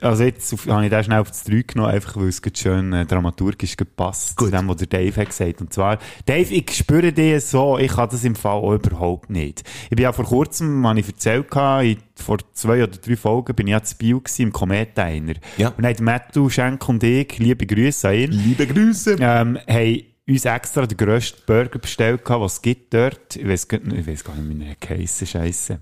[0.00, 2.92] Also jetzt auf, habe ich den schnell auf das 3 genommen, einfach weil es schön
[2.92, 5.60] äh, dramaturgisch gepasst zu dem, was der Dave hat gesagt.
[5.60, 9.62] Und zwar, Dave, ich spüre dich so, ich kann das im Fall auch überhaupt nicht.
[9.84, 11.46] Ich bin ja vor kurzem, habe ich erzählt,
[11.82, 15.34] in, vor zwei oder drei Folgen bin ich ja zu Bio gewesen, im Komet-Diner.
[15.56, 15.68] Ja.
[15.68, 19.16] Und dann haben Matthew, Schenk und ich, liebe Grüße an ihn, Liebe Grüße.
[19.20, 23.36] ähm, haben uns extra den grössten Burger bestellt, was es gibt dort.
[23.36, 25.80] Ich ich weiss gar nicht, wie er geheissen, scheisse.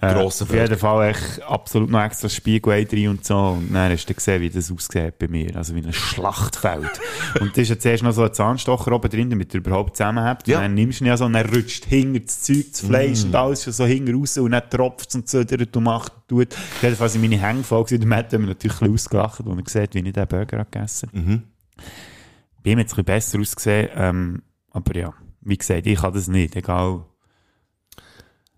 [0.00, 3.36] Äh, Grosser auf jeden Fall echt absolut noch extra Spiegel drin und so.
[3.36, 5.56] Und dann hast du gesehen, wie das aussieht bei mir.
[5.56, 7.00] Also wie ein Schlachtfeld.
[7.40, 10.46] und da ist ja zuerst noch so ein Zahnstocher oben drin, damit er überhaupt zusammenhält.
[10.48, 10.58] Ja.
[10.58, 13.24] Und dann nimmst du ihn ja so und dann rutscht hinter das Zeug, das Fleisch
[13.24, 16.28] und alles schon so hinter raus und dann tropft es und zödert und macht und
[16.28, 16.56] tut.
[16.80, 18.00] Jedenfalls sind meine Hänge voll gewesen.
[18.00, 20.58] Der Matt hat mir natürlich ein bisschen ausgelacht, als er sieht, wie ich den Burger
[20.58, 21.42] habe gegessen Mhm.
[22.64, 26.14] Bei ihm hat es ein bisschen besser ausgesehen, ähm, aber ja, wie gesagt, ich kann
[26.14, 27.04] das nicht, egal.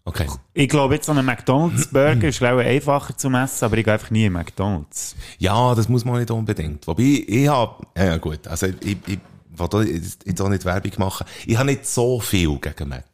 [0.07, 0.27] Okay.
[0.53, 3.95] Ich glaube, jetzt so ein McDonalds-Burger ist glaube ich einfacher zu essen, aber ich gehe
[3.95, 5.17] einfach nie in McDonalds.
[5.39, 6.87] Ja, das muss man nicht unbedingt.
[6.87, 9.19] Wobei, ich habe, ja gut, also ich, ich,
[9.57, 11.27] will jetzt auch nicht Werbung machen.
[11.47, 13.05] Ich habe nicht so viel gegen Mac.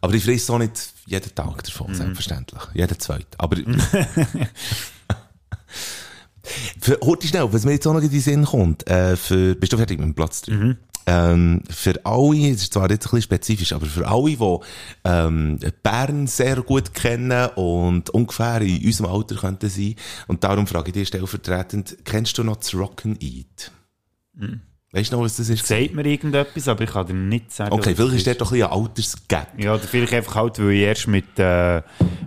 [0.00, 2.62] Aber ich frisse auch nicht jeden Tag davon, selbstverständlich.
[2.74, 3.26] Jeden zweiten.
[3.38, 3.56] Aber...
[6.80, 9.72] für, heute schnell, was mir jetzt auch noch in den Sinn kommt, äh, für, bist
[9.72, 10.52] du fertig mit dem Platz 3?
[11.08, 14.58] Ähm, für alle, das ist zwar jetzt ein bisschen spezifisch, aber für alle, die
[15.04, 19.94] ähm, Bern sehr gut kennen und ungefähr in unserem Alter könnten sein,
[20.26, 23.70] und darum frage ich dich stellvertretend, kennst du noch das Rock'n'Eat?
[24.96, 25.66] Weißt du noch, was das ist?
[25.66, 27.70] Sagt mir irgendetwas, aber ich kann dir nicht sagen.
[27.70, 29.48] Okay, vielleicht ist dort doch ein bisschen ein Altersgap.
[29.58, 31.82] Ja, oder vielleicht einfach halt, weil ich erst mit, äh,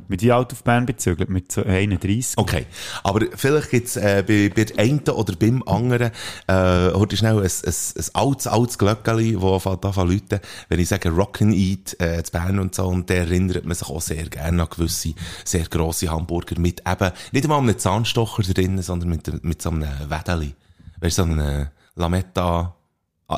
[0.07, 2.37] mit wie alt auf Bern bezügelt, mit so 31.
[2.37, 2.67] Okay.
[3.03, 6.11] Aber vielleicht gibt's äh, bei, bei der einen oder beim anderen
[6.45, 10.39] äh, heute schnell ein, ein, ein altes, altes Glöckeli, das anfängt an zu läuten.
[10.67, 13.99] Wenn ich sage Rock'n'Eat äh, zu Bern und so, und da erinnert man sich auch
[13.99, 19.09] sehr gerne an gewisse, sehr grosse Hamburger mit eben, nicht einmal einem Zahnstocher drin, sondern
[19.09, 20.53] mit, mit so einem Wedeli.
[21.01, 21.69] Weißt du, so einem
[21.99, 22.75] Lametta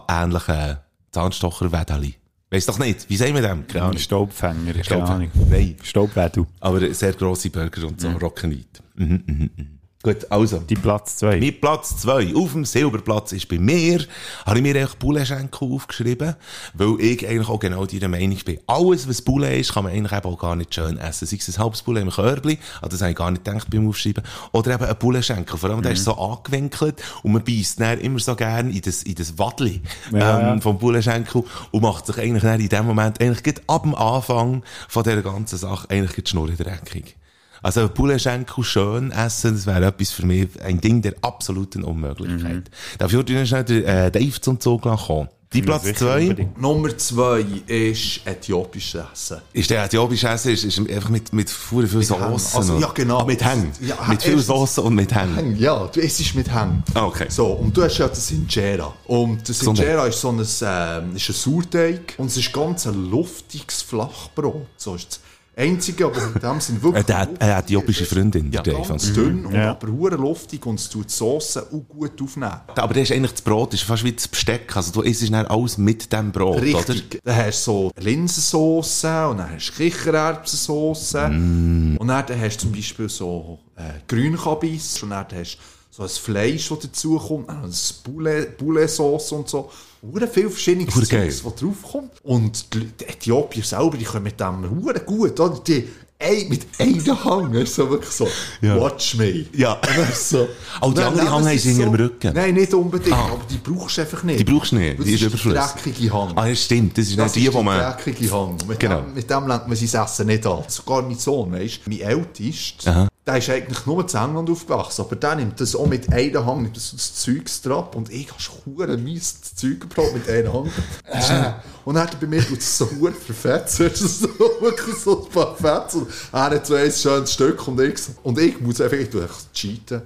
[0.07, 0.77] ähnlichen
[1.11, 2.15] Zahnstocher-Wedeli.
[2.51, 3.65] Weißt doch nicht, wie sagen wir dem?
[3.65, 3.97] Keine Ahnung.
[3.97, 5.29] Staubfänger, Staubfänger.
[5.49, 5.77] Nein.
[5.83, 6.45] Staubwedel.
[6.59, 8.81] Aber sehr grosse Burger und so, Rock'n'Eat.
[8.95, 9.79] Mhm, mhm, mhm.
[10.03, 10.57] Gut, also.
[10.57, 11.37] Die Platz 2.
[11.37, 14.03] Mit Platz 2 auf dem Silberplatz ist bei mir,
[14.47, 16.35] habe ich mir eigentlich Pouletschenkel aufgeschrieben,
[16.73, 18.59] weil ich eigentlich auch genau dieser Meinung bin.
[18.65, 21.27] Alles, was Poulet ist, kann man eigentlich eben auch gar nicht schön essen.
[21.27, 23.87] Sei es ein halbes Poulet im Körbli, an das habe ich gar nicht gedacht beim
[23.87, 24.23] Aufschreiben,
[24.53, 25.57] oder eben ein Pouletschenkel.
[25.59, 29.03] Vor allem, der ist so angewinkelt und man beißt dann immer so gerne in das,
[29.03, 29.81] in das Wadli
[30.11, 30.53] Ja.
[30.53, 34.63] ähm, vom Pouletschenkel und macht sich eigentlich in dem Moment, eigentlich gerade ab dem Anfang
[34.89, 37.17] von dieser ganzen Sache, eigentlich die Schnurren dreckig.
[37.63, 42.55] Also Pouletschenkel schön essen, das wäre etwas für mich, ein Ding der absoluten Unmöglichkeit.
[42.55, 42.97] Mhm.
[42.97, 45.29] Darf ich heute schnell den äh, Dave zum Zug kommen?
[45.53, 46.61] Die Platz sicher, zwei unbedingt.
[46.61, 49.41] Nummer zwei ist äthiopisches Essen.
[49.51, 52.01] ist der äthiopische Essen, ist, ist einfach mit, mit viel, viel.
[52.01, 52.33] Hängen.
[52.33, 53.25] Also, ja, genau.
[53.25, 53.69] Mit Hängen.
[53.81, 55.57] Ja, mit viel Soße und mit Hängen.
[55.59, 56.83] Ja, du isst mit Hängen.
[56.93, 57.25] Ah, okay.
[57.27, 58.93] So, und du hast ja das Injera.
[59.07, 59.61] Und das.
[59.61, 64.67] Injera ist so ein, ähm, ist ein Sauerteig und es ist ganz ein luftiges Flachbrot.
[64.77, 65.19] So ist das
[65.55, 67.05] Einzige, aber in dem sind wirklich...
[67.07, 68.87] der hat eine äthiopische Freundin, ja, der Dave.
[68.87, 69.71] ganz dünn und Ja.
[69.71, 72.61] aber hure luftig und es tut die Soße auch gut aufnehmen.
[72.75, 74.75] Aber das ist eigentlich das Brot, das ist fast wie das Besteck.
[74.75, 77.19] Also du isst dann alles mit dem Brot, Richtig.
[77.23, 81.13] Dann hast du so Linsensauce und dann hast du Kichererbsensauce.
[81.29, 81.97] Mm.
[81.97, 86.35] Und dann hast du zum Beispiel so äh, Grünkabis und dann hast du so ein
[86.35, 87.71] Fleisch, das dazukommt, dann ein
[88.03, 89.69] Poulet- Poulet-Sauce und so.
[90.01, 90.87] Hure viel verschiedene.
[90.87, 92.11] Zeugs, was draufkommt.
[92.23, 95.59] Und die, Leute- die Äthiopier selber, die können mit dem hure gut, oder?
[95.59, 95.87] Die,
[96.17, 98.27] ey, mit einem Hang, ist so wirklich so,
[98.61, 98.79] Ja.
[98.79, 99.45] watch me.
[99.53, 99.79] Ja.
[100.11, 100.47] Ist so,
[100.81, 102.33] Oh, die Dann andere nehmen Hang haben sie hinter dem Rücken.
[102.33, 103.25] Nein, nicht unbedingt, Ah.
[103.31, 104.39] aber die brauchst du einfach nicht.
[104.39, 105.61] Die brauchst du nicht, Das die ist ist überflüssig.
[105.73, 106.31] der dreckige Hang.
[106.37, 106.97] Ah, ja, stimmt.
[106.97, 107.77] Das ist Das nicht die, ist wo man...
[107.79, 108.49] der dreckige Hang.
[108.51, 109.01] Und Mit, Genau.
[109.01, 110.63] dem, mit dem lernt man sein Essen nicht an.
[110.67, 113.07] Sogar mein Sohn, weißt du, mein Ältest, Aha.
[113.31, 116.63] Der ist eigentlich nur in England aufgewachsen, aber der nimmt das auch mit einem Hang,
[116.63, 120.51] nimmt das, das Zeugs drauf und ich habe schon mies das Zeug gebraucht mit einem
[120.51, 120.69] Hang.
[121.05, 121.53] Äh.
[121.85, 124.27] Und dann hat er bei mir tut so hure verfetzt, so,
[124.59, 126.07] wirklich so ein paar Fetzen.
[126.31, 129.41] Er hat so ein schönes Stück und ich, und ich muss einfach, ich tue einfach
[129.53, 130.01] cheaten.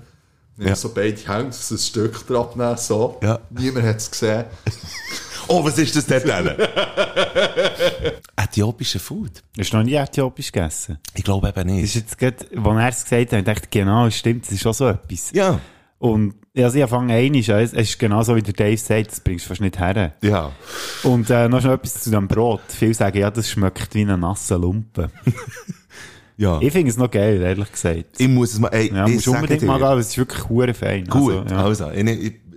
[0.57, 0.75] Nimm Ja.
[0.75, 3.17] so beide Hände, so ein Stück drauf nehmen, so.
[3.23, 3.39] Ja.
[3.49, 4.45] Niemand hat es gesehen.
[5.47, 6.55] Oh, was ist das dort drinnen?
[8.35, 9.43] Äthiopische Food?
[9.57, 10.97] Hast du noch nie äthiopisch gegessen?
[11.13, 11.83] Ich glaube eben Das nicht.
[11.83, 14.73] ist jetzt gerade, als er es gesagt hat, dachte ich, genau, stimmt, das ist auch
[14.73, 15.31] so etwas.
[15.33, 15.59] Ja.
[15.99, 19.45] Und also ich fange an, es ist genau so, wie der Dave sagt, das bringst
[19.45, 20.13] du fast nicht her.
[20.21, 20.51] Ja.
[21.03, 22.61] Und äh, noch schnell etwas zu dem Brot.
[22.69, 25.09] Viele sagen, ja, das schmeckt wie ein nasser Lumpen.
[26.37, 26.59] Ja.
[26.61, 28.07] ich finde es noch geil, ehrlich gesagt.
[28.17, 28.67] Ich muss es mal...
[28.67, 31.05] Ey, Ja, ich musst sage unbedingt dir- mal gehen, aber es ist wirklich hure fein.
[31.05, 31.63] Gut, Also, ja.
[31.63, 32.09] also, ich,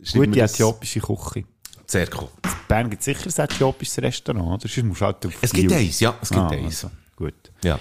[0.03, 1.45] ich, Gute das- äthiopische Küche.
[1.87, 2.29] Sehr cool.
[2.69, 4.69] Bern gibt es sicher ein äthiopisches Restaurant, oder?
[4.69, 6.85] Sonst musst du halt auf Es gibt eins, ja, es gibt Ah, eins.
[6.85, 7.35] also, gut.
[7.65, 7.79] Ja.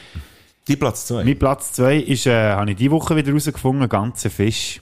[0.68, 1.24] Die Platz zwei.
[1.24, 4.82] Mein Platz 2 ist, äh, habe ich diese Woche wieder herausgefunden, ein ganzer Fisch.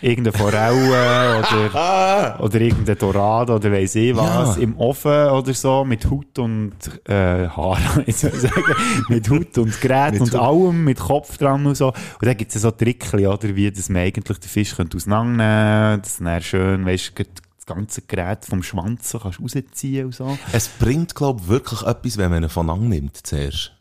[0.00, 1.38] Irgendeine Forelle
[1.72, 4.56] oder, oder irgendein Dorado oder weiss ich was.
[4.56, 4.62] Ja.
[4.62, 6.72] Im Ofen oder so, mit Haut und
[7.08, 8.74] äh, Haar, sagen.
[9.08, 10.40] mit Haut und Gerät Mit und Haut.
[10.66, 11.88] allem, mit Kopf dran und so.
[11.88, 16.00] Und dann gibt es so Trickli, oder, wie dass man eigentlich den Fisch könnte auseinandernehmen
[16.02, 17.24] könnte, dass dann schön, weißt du,
[17.66, 20.38] das ganze Gerät vom Schwanz so kannst rausziehen und so.
[20.52, 23.72] Es bringt, glaube ich, wirklich etwas, wenn man ihn von Ang nimmt zuerst.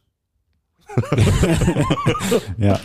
[2.57, 2.79] Ja.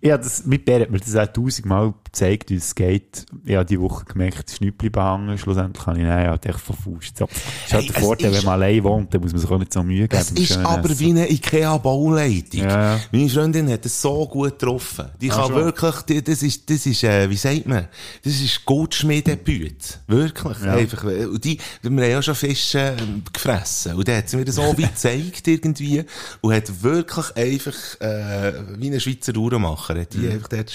[0.00, 3.26] Ja, das, mit Bär hat mir das auch tausendmal gezeigt, wie es geht.
[3.44, 5.38] Ich habe die Woche gemerkt, bleiben hängen.
[5.38, 7.18] Schlussendlich habe ich dann ja, echt verfuscht.
[7.18, 7.26] So.
[7.26, 7.36] Das
[7.66, 9.72] ist halt Hey, der Vorteil, wenn man allein wohnt, dann muss man sich auch nicht
[9.72, 10.22] so Mühe geben.
[10.22, 10.98] Es ist aber Essen.
[11.00, 12.60] wie eine Ikea-Bauleitung.
[12.60, 12.98] Ja.
[13.12, 15.06] Meine Freundin hat es so gut getroffen.
[15.20, 15.54] Die Ah, kann schon.
[15.56, 17.86] wirklich, die, das ist, das ist, äh, wie sagt man,
[18.24, 19.98] das ist Goldschmiedebüt.
[20.06, 20.58] Wirklich.
[20.64, 20.72] Ja.
[20.74, 21.04] Einfach.
[21.04, 23.94] äh, Und die, wir haben ja schon Fische ähm, gefressen.
[23.94, 26.04] Und dann hat sie mir das so wie gezeigt irgendwie.
[26.40, 30.32] Und hat wirklich einfach, äh, wie ein Schweizer Uhrmacher, hat die Mhm.
[30.32, 30.72] einfach dort,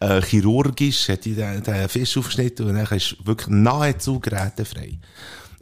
[0.00, 4.98] äh, chirurgisch, hat die den, den Fisch aufgeschnitten und dann ist wirklich nahezu gerätefrei.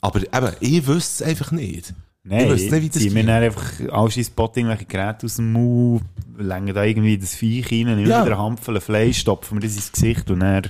[0.00, 1.94] Aber eben, ich wüsste es einfach nicht.
[2.22, 3.28] Nein, ich wüsste nicht, wie das geht.
[3.28, 6.02] dann einfach alles ins Spot irgendwelche Geräte aus dem Mund,
[6.36, 8.24] legen da irgendwie das Viech rein, nehmen Ja.
[8.24, 10.68] wieder eine Handvoll Fleisch, stopfen wir das ins Gesicht und dann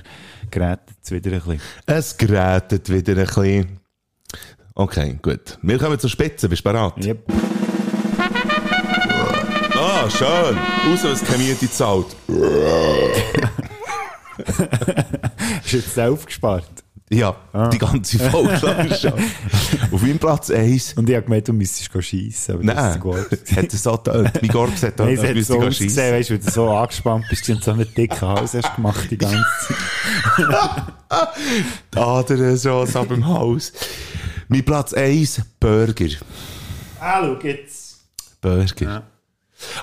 [0.51, 1.61] gerät es wieder ein bisschen.
[1.87, 3.79] Es gerätet wieder ein bisschen.
[4.75, 5.57] Okay, gut.
[5.63, 6.47] Wir kommen zur Spitze.
[6.47, 7.03] Bist du bereit?
[7.03, 7.23] Yep.
[10.07, 10.57] Ah, schön.
[10.89, 12.15] Raus, was die Miete zahlt.
[14.37, 16.69] Hast du jetzt aufgespart?
[17.09, 17.35] Ja,
[17.73, 19.11] die ganze Folge lang schon.
[19.91, 20.93] Auf meinem Platz 1.
[20.93, 22.55] Und ich habe gemeint, du müsstest schiessen.
[22.55, 23.17] Aber das Nein, ist gut.
[23.57, 24.41] hat es so getönt.
[24.41, 27.49] Mein Gott gesagt, Nein, es hat so ausgesehen, weißt du, weil du so angespannt bist
[27.49, 29.75] und so einen dicken Hals hast gemacht die ganze Zeit.
[31.93, 33.73] Die Adern so so beim Haus.
[34.47, 36.15] Mein Platz 1, Burger.
[37.01, 37.97] Ah, schau jetzt.
[38.39, 39.03] Burger.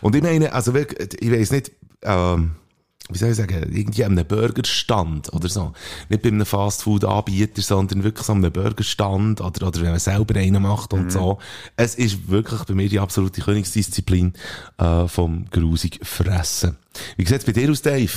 [0.03, 1.73] Und ich meine, also wirklich, ich weiß nicht,
[2.03, 2.53] ähm,
[3.11, 5.73] wie soll ich sagen, irgendwie an einem Burgerstand oder so.
[6.09, 10.63] Nicht bei einem Fastfood-Anbieter, sondern wirklich an einem Burgerstand oder, oder wenn man selber einen
[10.63, 11.39] macht und so.
[11.77, 14.33] Es ist wirklich bei mir die absolute Königsdisziplin
[14.79, 16.79] äh, vom grusig Fressen.
[17.19, 18.11] Wie sieht's bei dir aus, Dave?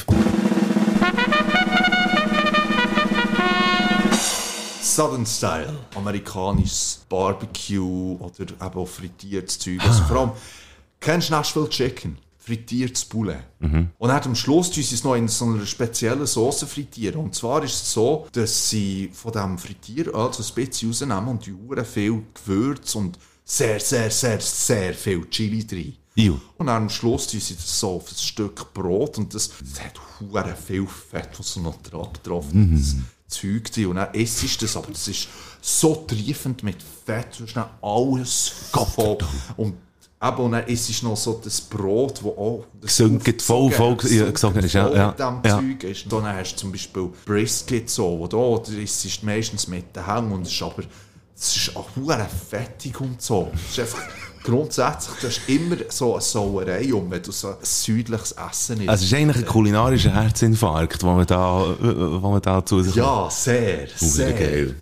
[4.82, 9.82] Southern Style, amerikanisches Barbecue oder eben auch frittiertes Zeug.
[9.86, 10.32] Also vor allem,
[11.00, 12.18] kennst du Nashville Chicken?
[12.38, 13.44] Frittiertes Poulet.
[13.98, 17.20] Und dann am Schluss tun sie es noch in so einer speziellen Sauce frittieren.
[17.20, 21.46] Und zwar ist es so, dass sie von diesem Frittieröl so ein bisschen rausnehmen und
[21.46, 25.94] die viel Gewürz und sehr, sehr, sehr, sehr viel Chili drin.
[26.16, 26.38] Iu.
[26.58, 29.84] Und dann am Schluss tun sie das so auf ein Stück Brot und das, das
[29.84, 32.96] hat hure viel Fett, was so noch drauf drauf das
[33.28, 33.88] Zeug drin.
[33.88, 35.28] Und dann isst du das, aber das ist
[35.62, 39.18] so triefend mit Fett, du hast dann alles voll.
[39.58, 39.76] Und
[40.22, 43.96] eben, und dann isst du noch so das Brot, das auch das Gesunken, voll, voll,
[43.98, 45.60] gesogen ist, ja, ja, mit dem ja.
[45.60, 46.04] Zeug ist.
[46.06, 49.96] Und dann hast du zum Beispiel Brisket so, wo da, da isst du meistens mit
[49.96, 50.84] den Hängen und es ist aber,
[51.36, 51.88] es ist auch
[52.50, 53.52] fettig und so.
[53.54, 54.02] Es ist einfach,
[54.44, 58.90] grundsätzlich, du hast immer so eine Sauerei um, wenn du so ein südliches Essen isst.
[58.90, 62.96] Also es ist eigentlich ein kulinarischer Herzinfarkt, den man da, wo man da zu sich
[62.96, 64.34] ja, sehr, sehr.
[64.34, 64.82] geil.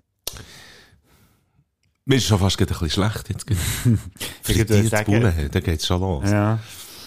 [2.07, 3.45] Mir ist schon fast ein bisschen schlecht jetzt.
[4.43, 6.29] Frittiert Bullen, da geht's schon los.
[6.29, 6.59] Ja.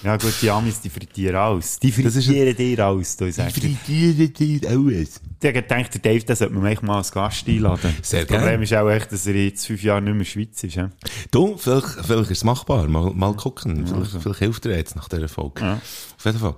[0.03, 1.79] Ja gut, die Amis, die frittieren alles.
[1.79, 3.59] Die frittieren dir alles, du sagst.
[3.59, 5.21] Frittieren die alles.
[5.41, 7.95] Ich gedacht, der Dave, den sollte man eigentlich mal als Gast einladen.
[8.03, 10.75] Sehr das Problem ist auch echt, dass er jetzt fünf Jahre nicht mehr Schweiz ist.
[10.75, 10.91] Ja?
[11.31, 12.87] Du, vielleicht, vielleicht ist es machbar.
[12.89, 13.87] Mal, mal gucken.
[13.87, 15.61] Vielleicht, vielleicht hilft er jetzt nach dieser Folge.
[15.61, 15.75] Ja.
[16.17, 16.57] Auf jeden Fall.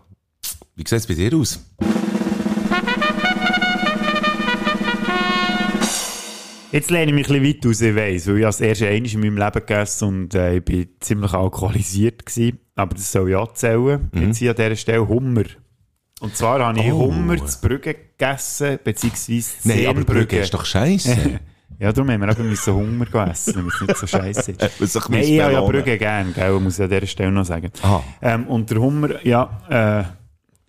[0.77, 1.61] Wie sieht es bei dir aus?
[6.73, 9.11] Jetzt lehne ich mich ein bisschen weit raus, ich weiss, weil ich das erste einmal
[9.13, 12.61] in meinem Leben gegessen und äh, ich bin ziemlich alkoholisiert gewesen.
[12.77, 14.09] Aber das soll auch zählen.
[14.15, 15.45] Jetzt hier an dieser Stelle Hummer.
[16.21, 16.93] Und zwar habe ich Mhm.
[16.93, 17.07] Oh.
[17.07, 20.05] Hummer zu Brügge gegessen, beziehungsweise Nein, aber.
[20.05, 21.41] Brügge ist doch scheiße.
[21.79, 24.61] Ja, darum haben wir eben müssen Hummer essen, damit es nicht so scheiße ist.
[25.09, 25.63] Nein, ich habe ja.
[25.63, 27.71] Brügge gern, gell, muss ich an dieser Stelle noch sagen.
[27.81, 28.05] Aha.
[28.21, 30.05] Ähm, und der Hummer, ja, äh,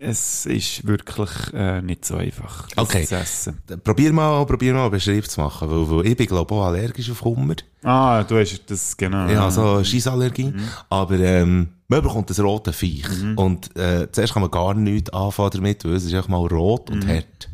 [0.03, 3.05] es ist wirklich äh, nicht so einfach, Okay.
[3.05, 3.61] zu essen.
[3.83, 7.11] Probier mal, probier mal eine Beschreibung zu machen, weil, weil ich bin, glaube auch allergisch
[7.11, 7.55] auf Hummer.
[7.83, 9.27] Ah, du hast das, genau.
[9.29, 10.53] Habe so eine Scheissallergie.
[10.89, 13.05] Aber, ähm, man bekommt das rote Viech.
[13.35, 16.89] Und, äh, zuerst kann man gar nichts anfangen damit, weil es ist einfach mal rot
[16.89, 17.49] und hart.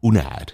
[0.00, 0.46] Und er.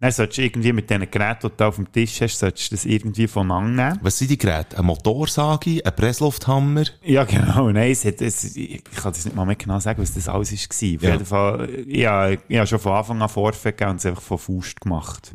[0.00, 2.74] Dann solltest du irgendwie mit diesen Geräten, die du auf dem Tisch hast, solltest du
[2.74, 3.98] das irgendwie voneinander nehmen.
[4.02, 4.76] Was sind die Geräte?
[4.76, 6.84] Eine Motorsage, ein Presslufthammer?
[7.02, 7.70] Ja, genau.
[7.70, 10.52] Nein, es hat, es, ich kann das nicht mal mehr genau sagen, was das alles
[10.52, 10.96] war.
[10.96, 11.12] Auf Ja.
[11.12, 13.30] jeden Fall, ja, ich habe schon von Anfang an
[13.62, 15.32] gegeben und es einfach von Faust gemacht.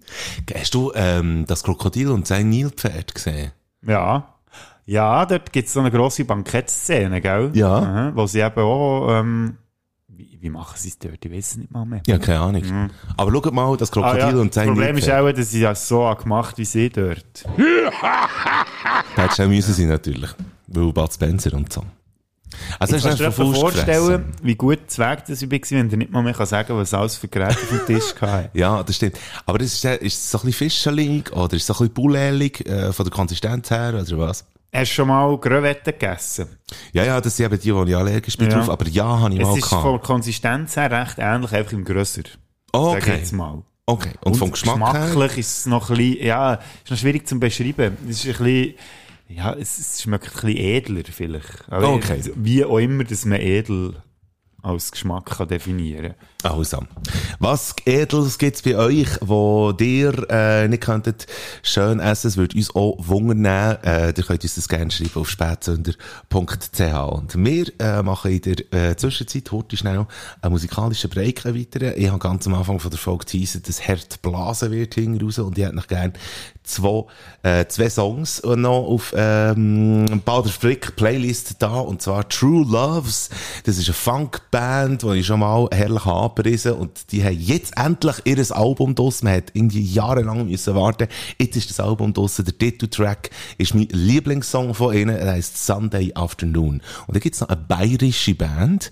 [0.54, 3.52] Hast du ähm, das Krokodil und sein Nilpferd gesehen?
[3.86, 4.28] ja.
[4.84, 7.52] Ja, dort gibt es so eine grosse Bankettszene, gell?
[7.54, 7.76] Ja.
[7.76, 9.56] Aha, wo sie eben auch, ähm,
[10.22, 11.24] wie, wie machen sie es dort?
[11.24, 12.02] Ich weiß es nicht mal mehr.
[12.06, 12.90] Ja, keine Ahnung.
[13.16, 14.40] Aber schaut mal, das Ah, Krokodil ja.
[14.40, 17.44] und Das sein Problem ist auch, dass sie das so gemacht wie sie dort.
[19.14, 20.30] Da hätte schnell müssen sein, natürlich.
[20.68, 21.84] Weil Bud Spencer und so.
[22.78, 24.24] Also, kannst du dir vorstellen, gefressen.
[24.42, 27.16] wie gut Zweig das ich war, wenn du nicht mal mehr sagen kann, was alles
[27.16, 28.50] für Geräte auf dem Tisch hatte.
[28.54, 29.18] Ja, das stimmt.
[29.46, 31.94] Aber das ist, ist es so ein bisschen fischelig oder ist es so ein bisschen
[31.94, 34.44] bulelig äh, von der Konsistenz her oder was?
[34.74, 36.48] Hast du schon mal Gröwetten gegessen?
[36.92, 38.56] Ja, ja, das sind eben die, die ich allergisch bin Ja.
[38.58, 38.70] drauf.
[38.70, 39.82] Aber ja, habe ich Es mal ist gehabt.
[39.82, 42.22] von der Konsistenz her recht ähnlich, einfach im Grösser.
[42.72, 43.16] Sag Okay.
[43.16, 43.62] jetzt mal.
[43.84, 44.12] Okay.
[44.22, 45.06] Und, vom Geschmack her?
[45.06, 47.98] Geschmacklich ist es noch ein bisschen, ja, ist noch schwierig zu beschreiben.
[48.08, 48.74] Es ist ein bisschen,
[49.28, 51.70] ja, es, es schmeckt ein bisschen edler vielleicht.
[51.70, 52.22] Aber Okay.
[52.36, 54.00] Wie auch immer, dass man edel
[54.62, 56.82] als Geschmack kann definieren Also,
[57.38, 61.26] was Edels gibt's bei euch, wo ihr äh, nicht könntet
[61.62, 62.28] schön essen?
[62.28, 63.78] Es würde uns auch wundern.
[63.84, 66.80] Äh, ihr könnt uns das gerne schreiben auf spätsünder.ch.
[67.10, 70.06] Und wir äh, machen in der äh, Zwischenzeit heute schnell
[70.40, 71.96] einen musikalischen Break weiter.
[71.96, 75.38] Ich habe ganz am Anfang von der Folge teasert, dass Herd blasen wird hinten raus
[75.38, 76.12] und ich hätte noch gerne
[76.64, 77.04] zwei,
[77.42, 83.30] äh, zwei Songs noch auf ähm, Bader Frick Playlist da und zwar True Loves.
[83.64, 88.16] Das ist eine Funkband, die ich schon mal herrlich abgerissen und die haben jetzt endlich
[88.24, 89.22] ihr Album draus.
[89.22, 91.08] Man hat irgendwie jahrelang müssen warten.
[91.38, 92.36] Jetzt ist das Album draus.
[92.36, 95.16] Der Titeltrack ist mein Lieblingssong von ihnen.
[95.16, 96.80] Er heißt Sunday Afternoon.
[97.06, 98.90] Und da gibt's noch eine bayerische Band,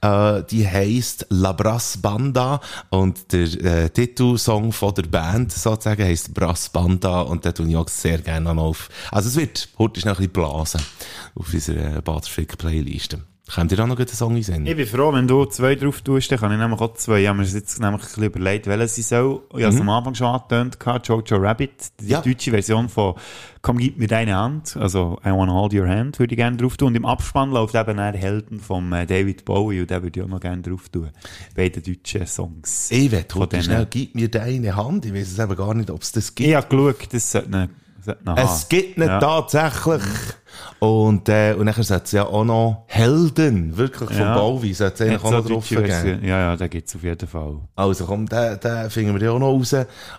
[0.00, 6.34] äh, die heißt La Brass Banda und der äh, Titelsong von der Band sozusagen heißt
[6.34, 8.88] Brass Banda und da tue ich auch sehr gerne noch auf.
[9.10, 10.80] Also es wird heute noch ein bisschen blasen
[11.34, 12.56] auf unserer Baderfick
[13.54, 14.66] Könnt ihr da noch einen Song einsenden?
[14.66, 17.20] Ich bin froh, wenn du zwei drauf tust, dann kann ich nämlich auch zwei.
[17.20, 19.42] Ich habe mir jetzt nämlich ein bisschen überlegt, welche sie soll.
[19.56, 22.10] Ich habe es am Anfang schon angetönt, Jojo Rabbit, die Mhm.
[22.10, 22.20] Ja.
[22.22, 23.14] deutsche Version von
[23.60, 26.76] Komm, gib mir deine Hand, also I Wanna Hold Your Hand, würde ich gerne drauf
[26.78, 26.88] tun.
[26.88, 30.24] Und im Abspann läuft eben auch Helden von äh, David Bowie und den würde ich
[30.24, 31.10] auch noch gerne drauf tun.
[31.54, 32.90] Beide deutschen Songs.
[32.90, 33.62] Ich will Von denen.
[33.64, 35.04] schnell, gib mir deine Hand.
[35.04, 36.48] Ich weiß es eben gar nicht, ob es das gibt.
[36.48, 37.68] Ich habe geschaut, das sollte eine,
[38.04, 39.20] sollte Es gibt nicht Ja.
[39.20, 40.02] tatsächlich.
[40.78, 44.36] Und, äh, und nachher sollte es ja auch noch Helden, wirklich von Ja.
[44.36, 45.86] Bowie, sollte es eigentlich auch noch drauf geben.
[46.24, 47.56] Ja, ja, den gibt es auf jeden Fall.
[47.76, 49.74] Also komm, den, den finden wir ja auch noch raus.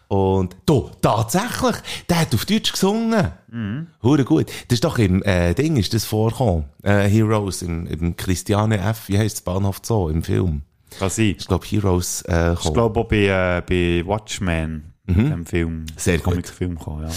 [0.08, 1.76] Und, du, tatsächlich,
[2.10, 3.32] der hat auf Deutsch gesungen.
[3.52, 3.88] Mhm.
[4.02, 4.48] Hure gut.
[4.68, 6.66] Das ist doch im, äh, Ding ist das vorgekommen.
[6.82, 10.62] Äh, Heroes, im, im Christiane F., wie heisst das Bahnhof Zoo, im Film.
[11.00, 11.36] Kann sein.
[11.38, 12.74] Ich glaube, Heroes, äh, Ich gekommen.
[12.76, 14.93] glaube auch bei, äh, bei Watchmen.
[15.08, 15.80] In dem Film.
[15.80, 15.86] Mhm.
[15.98, 16.26] Sehr gut.
[16.26, 17.10] Comic-Film gekommen, ja.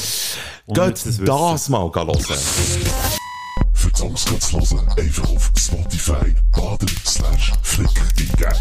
[0.66, 1.24] Und Geht das, Wissen.
[1.68, 1.90] mal
[2.28, 2.38] hören.
[3.72, 8.58] Für die Songs zu hören, einfach auf Spotify bader slash flick eingeben.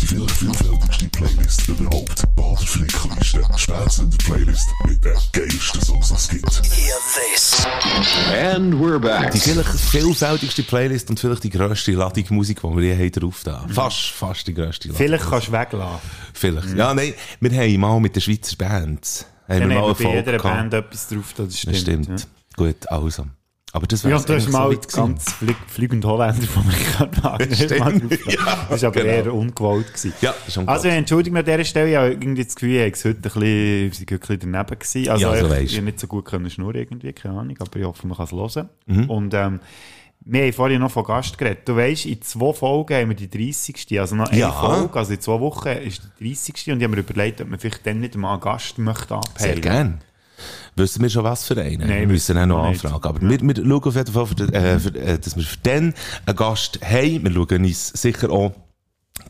[0.00, 2.22] Die vielleicht vielfältigste Playlist überhaupt.
[2.34, 3.42] Bader Flickliste.
[3.56, 7.66] Spätzünder Playlist mit den geilsten Songs, die es gibt.
[8.32, 9.30] And we're back.
[9.32, 13.42] Die vielleicht vielfältigste Playlist und vielleicht die grösste Ladung Musik, die wir je haben drauf
[13.44, 13.66] da.
[13.68, 14.98] Fast, fast die grösste Ladung.
[14.98, 16.10] Vielleicht kannst du weglassen.
[16.34, 16.76] Vielleicht.
[16.76, 19.26] Ja, nein, wir haben mal mit den Schweizer Bands.
[19.48, 20.38] Haben Dann wir mal haben wir bei jeder.
[20.38, 21.74] Band etwas drauf, das stimmt.
[21.74, 22.08] Das stimmt.
[22.08, 22.26] Ja.
[22.56, 23.26] Gut, also.
[23.76, 28.18] Aber das Ja, du hast eigentlich mal so ganz flieg, fliegende Holländer von Richard Wagner.
[28.26, 29.12] Ja, das war aber genau.
[29.12, 29.88] eher ungewollt.
[29.88, 30.14] Gewesen.
[30.22, 30.68] Ja, ungewollt.
[30.68, 34.06] Also, entschuldigung an dieser Stelle, ich habe irgendwie das Gefühl, ich war heute ein bisschen,
[34.14, 35.08] ein bisschen daneben gewesen.
[35.10, 37.78] Also, Ja, so ich, ich habe nicht so gut können schnurren irgendwie, keine Ahnung, aber
[37.78, 38.68] ich hoffe, man kann es hören.
[38.86, 39.10] Mhm.
[39.10, 39.60] Und, ähm,
[40.28, 41.68] wir haben vorhin noch von Gast geredet.
[41.68, 44.00] Du weißt, in zwei Folgen haben wir die 30.
[44.00, 44.50] Also noch eine Ja.
[44.50, 46.72] Folge, also in zwei Wochen ist die 30.
[46.72, 49.54] Und ich habe mir überlegt, ob man vielleicht dann nicht mal einen Gast möchte abheilen.
[49.54, 50.00] Sehr gern.
[50.76, 51.80] Wissen wir schon was für einen?
[51.88, 53.04] Nein, wir müssen auch noch anfragen.
[53.04, 55.56] Aber wir, wir schauen auf jeden Fall, für, den- äh, für, äh, dass wir für
[55.58, 55.94] den
[56.26, 57.24] einen Gast haben.
[57.24, 58.52] Wir schauen uns sicher auch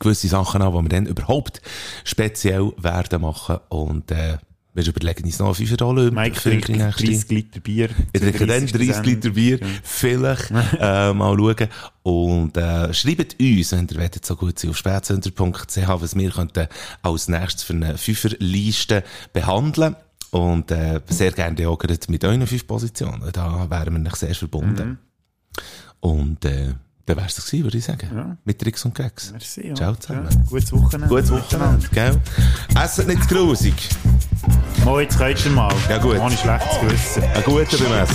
[0.01, 1.63] gewisse Sachen an, die wir dann überhaupt
[2.05, 3.59] speziell werden machen.
[3.69, 4.39] Und äh,
[4.75, 7.05] wir überlegen uns noch 5 Dollar Mike für trinkt die nächste.
[7.07, 7.89] 30 Liter Bier.
[8.13, 11.69] Ich trinke dann 30 Liter Bier, vielleicht äh, mal schauen.
[12.03, 16.67] Und äh, schreibt uns, wenn ihr wollt, so gut sein, auf spätsender.ch, was wir könnten
[17.03, 19.03] als nächstes für eine Fünferliste
[19.33, 19.97] behandeln.
[20.31, 23.31] Und äh, sehr gerne auch gerade mit euren fünf Positionen.
[23.33, 24.99] Da wären wir nicht sehr verbunden.
[26.01, 26.75] Und äh,
[27.07, 28.11] dann wär's das gewesen, würde ich sagen.
[28.15, 28.37] Ja.
[28.45, 29.31] Mit Tricks und Gags.
[29.31, 29.75] Merci, ja.
[29.75, 30.29] Ciao zusammen.
[30.29, 31.09] Ja, gutes Wochenende.
[31.09, 32.21] Gutes Wochenende, gell?
[32.75, 33.75] Esset nicht zu grusig.
[34.87, 35.75] Mal, jetzt könntest du mal.
[35.89, 36.17] Ja, gut.
[36.17, 37.25] Ohne schlechtes Gewissen.
[37.25, 38.07] Ein guter beim.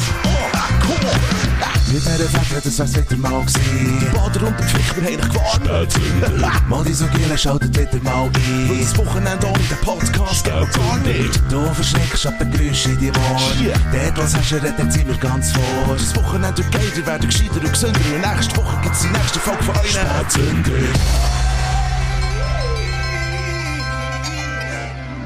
[1.92, 4.10] Mit dieser Fette, das wär's wieder mal gewesen.
[4.14, 5.30] Bader und der Pflicht, wir haben dich
[5.68, 6.70] gewarnt.
[6.70, 8.70] Mal die so Giele, schaltet wieder mal ein.
[8.70, 11.42] Weil das Wochenende ohne den Podcast geht gar nicht.
[11.52, 13.74] Du verschreckst ab den Geräuschen in die Ohren.
[13.92, 15.94] Dort, was hast du, redet sind wir ganz vor.
[15.94, 18.00] Das Wochenende wird geil, ihr werdet gescheiter und gesünder.
[18.16, 20.72] Und nächste Woche gibt's die nächste Folge von euren Spätzünder.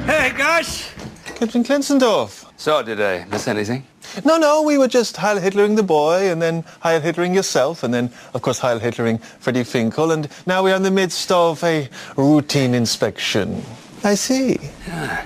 [0.08, 0.95] Hey, gosh!
[1.36, 2.46] Captain Clinsendorf.
[2.56, 3.86] So, did I miss anything?
[4.24, 7.94] No, no, we were just Heil Hitlering the boy, and then Heil Hitlering yourself, and
[7.94, 11.90] then, of course, Heil Hitlering Freddy Finkel, and now we're in the midst of a
[12.16, 13.62] routine inspection.
[14.04, 14.60] I see.
[14.88, 15.26] Yeah.